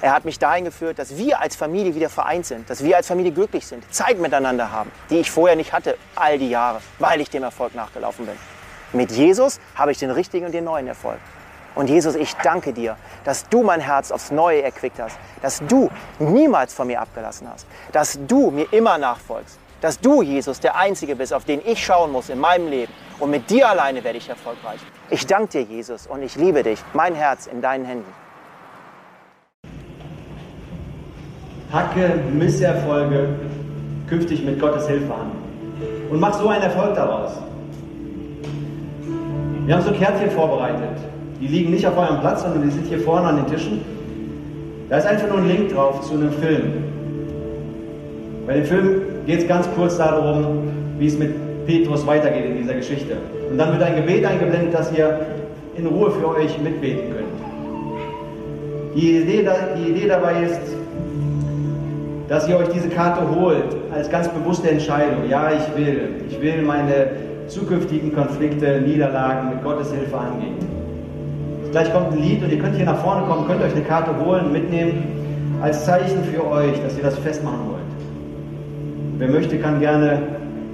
Er 0.00 0.12
hat 0.12 0.24
mich 0.24 0.38
dahin 0.38 0.64
geführt, 0.64 0.98
dass 0.98 1.16
wir 1.16 1.40
als 1.40 1.56
Familie 1.56 1.94
wieder 1.94 2.10
vereint 2.10 2.46
sind, 2.46 2.68
dass 2.68 2.82
wir 2.82 2.96
als 2.96 3.06
Familie 3.06 3.32
glücklich 3.32 3.66
sind, 3.66 3.84
Zeit 3.92 4.18
miteinander 4.18 4.70
haben, 4.70 4.90
die 5.10 5.18
ich 5.18 5.30
vorher 5.30 5.56
nicht 5.56 5.72
hatte, 5.72 5.96
all 6.14 6.38
die 6.38 6.50
Jahre, 6.50 6.80
weil 6.98 7.20
ich 7.20 7.30
dem 7.30 7.42
Erfolg 7.42 7.74
nachgelaufen 7.74 8.26
bin. 8.26 8.36
Mit 8.92 9.10
Jesus 9.10 9.60
habe 9.74 9.92
ich 9.92 9.98
den 9.98 10.10
richtigen 10.10 10.46
und 10.46 10.52
den 10.52 10.64
neuen 10.64 10.86
Erfolg. 10.86 11.18
Und 11.74 11.88
Jesus, 11.90 12.14
ich 12.14 12.34
danke 12.36 12.72
dir, 12.72 12.96
dass 13.24 13.48
du 13.48 13.64
mein 13.64 13.80
Herz 13.80 14.12
aufs 14.12 14.30
Neue 14.30 14.62
erquickt 14.62 15.00
hast, 15.00 15.18
dass 15.42 15.60
du 15.66 15.90
niemals 16.20 16.72
von 16.72 16.86
mir 16.86 17.00
abgelassen 17.00 17.48
hast, 17.52 17.66
dass 17.90 18.18
du 18.28 18.52
mir 18.52 18.72
immer 18.72 18.96
nachfolgst, 18.96 19.58
dass 19.80 19.98
du, 19.98 20.22
Jesus, 20.22 20.60
der 20.60 20.76
Einzige 20.76 21.16
bist, 21.16 21.34
auf 21.34 21.44
den 21.44 21.60
ich 21.66 21.84
schauen 21.84 22.12
muss 22.12 22.28
in 22.28 22.38
meinem 22.38 22.68
Leben. 22.68 22.92
Und 23.18 23.30
mit 23.30 23.50
dir 23.50 23.68
alleine 23.68 24.02
werde 24.04 24.18
ich 24.18 24.28
erfolgreich. 24.28 24.80
Ich 25.10 25.26
danke 25.26 25.48
dir, 25.48 25.62
Jesus, 25.62 26.06
und 26.06 26.22
ich 26.22 26.36
liebe 26.36 26.62
dich, 26.62 26.78
mein 26.92 27.14
Herz 27.14 27.46
in 27.46 27.60
deinen 27.60 27.84
Händen. 27.84 28.23
Hacke 31.74 32.20
Misserfolge 32.32 33.30
künftig 34.08 34.44
mit 34.44 34.60
Gottes 34.60 34.86
Hilfe 34.86 35.12
an. 35.12 35.32
Und 36.08 36.20
mach 36.20 36.32
so 36.34 36.46
einen 36.46 36.62
Erfolg 36.62 36.94
daraus. 36.94 37.32
Wir 39.66 39.74
haben 39.74 39.82
so 39.82 39.90
Kärtchen 39.90 40.30
vorbereitet. 40.30 40.98
Die 41.40 41.48
liegen 41.48 41.72
nicht 41.72 41.84
auf 41.84 41.98
eurem 41.98 42.20
Platz, 42.20 42.42
sondern 42.42 42.62
die 42.62 42.70
sind 42.70 42.86
hier 42.86 43.00
vorne 43.00 43.26
an 43.26 43.36
den 43.38 43.46
Tischen. 43.46 43.80
Da 44.88 44.98
ist 44.98 45.06
einfach 45.06 45.28
nur 45.28 45.38
ein 45.38 45.48
Link 45.48 45.74
drauf 45.74 46.00
zu 46.02 46.14
einem 46.14 46.30
Film. 46.30 46.74
Bei 48.46 48.54
dem 48.54 48.64
Film 48.66 49.00
geht 49.26 49.40
es 49.40 49.48
ganz 49.48 49.68
kurz 49.74 49.96
darum, 49.96 50.68
wie 51.00 51.06
es 51.06 51.18
mit 51.18 51.34
Petrus 51.66 52.06
weitergeht 52.06 52.44
in 52.44 52.58
dieser 52.58 52.74
Geschichte. 52.74 53.16
Und 53.50 53.58
dann 53.58 53.72
wird 53.72 53.82
ein 53.82 53.96
Gebet 53.96 54.24
eingeblendet, 54.24 54.74
dass 54.74 54.92
ihr 54.96 55.26
in 55.76 55.86
Ruhe 55.86 56.12
für 56.12 56.28
euch 56.28 56.56
mitbeten 56.60 57.10
könnt. 57.12 58.94
Die 58.94 59.16
Idee, 59.16 59.48
die 59.76 59.90
Idee 59.90 60.06
dabei 60.06 60.44
ist, 60.44 60.60
dass 62.28 62.48
ihr 62.48 62.56
euch 62.56 62.68
diese 62.68 62.88
Karte 62.88 63.20
holt 63.34 63.76
als 63.94 64.10
ganz 64.10 64.28
bewusste 64.28 64.70
Entscheidung. 64.70 65.28
Ja, 65.28 65.50
ich 65.50 65.76
will. 65.76 66.24
Ich 66.28 66.40
will 66.40 66.62
meine 66.62 67.08
zukünftigen 67.48 68.14
Konflikte, 68.14 68.80
Niederlagen 68.80 69.50
mit 69.50 69.62
Gottes 69.62 69.92
Hilfe 69.92 70.16
angehen. 70.16 70.56
Gleich 71.70 71.92
kommt 71.92 72.12
ein 72.12 72.22
Lied 72.22 72.42
und 72.42 72.50
ihr 72.50 72.58
könnt 72.58 72.76
hier 72.76 72.86
nach 72.86 72.98
vorne 72.98 73.26
kommen, 73.26 73.46
könnt 73.46 73.62
euch 73.62 73.74
eine 73.74 73.84
Karte 73.84 74.12
holen, 74.24 74.52
mitnehmen, 74.52 75.02
als 75.60 75.84
Zeichen 75.84 76.24
für 76.24 76.46
euch, 76.48 76.80
dass 76.82 76.96
ihr 76.96 77.02
das 77.02 77.18
festmachen 77.18 77.70
wollt. 77.70 77.74
Wer 79.18 79.28
möchte, 79.28 79.58
kann 79.58 79.80
gerne 79.80 80.22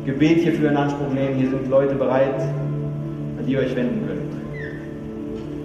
Gebet 0.07 0.41
hierfür 0.41 0.71
in 0.71 0.77
Anspruch 0.77 1.09
nehmen. 1.13 1.37
Hier 1.37 1.51
sind 1.51 1.69
Leute 1.69 1.95
bereit, 1.95 2.41
an 2.41 3.47
die 3.47 3.53
ihr 3.53 3.61
euch 3.61 3.75
wenden 3.75 4.07
könnt. 4.07 4.21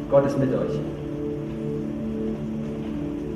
Gott 0.09 0.25
ist 0.25 0.39
mit 0.39 0.53
euch. 0.53 0.79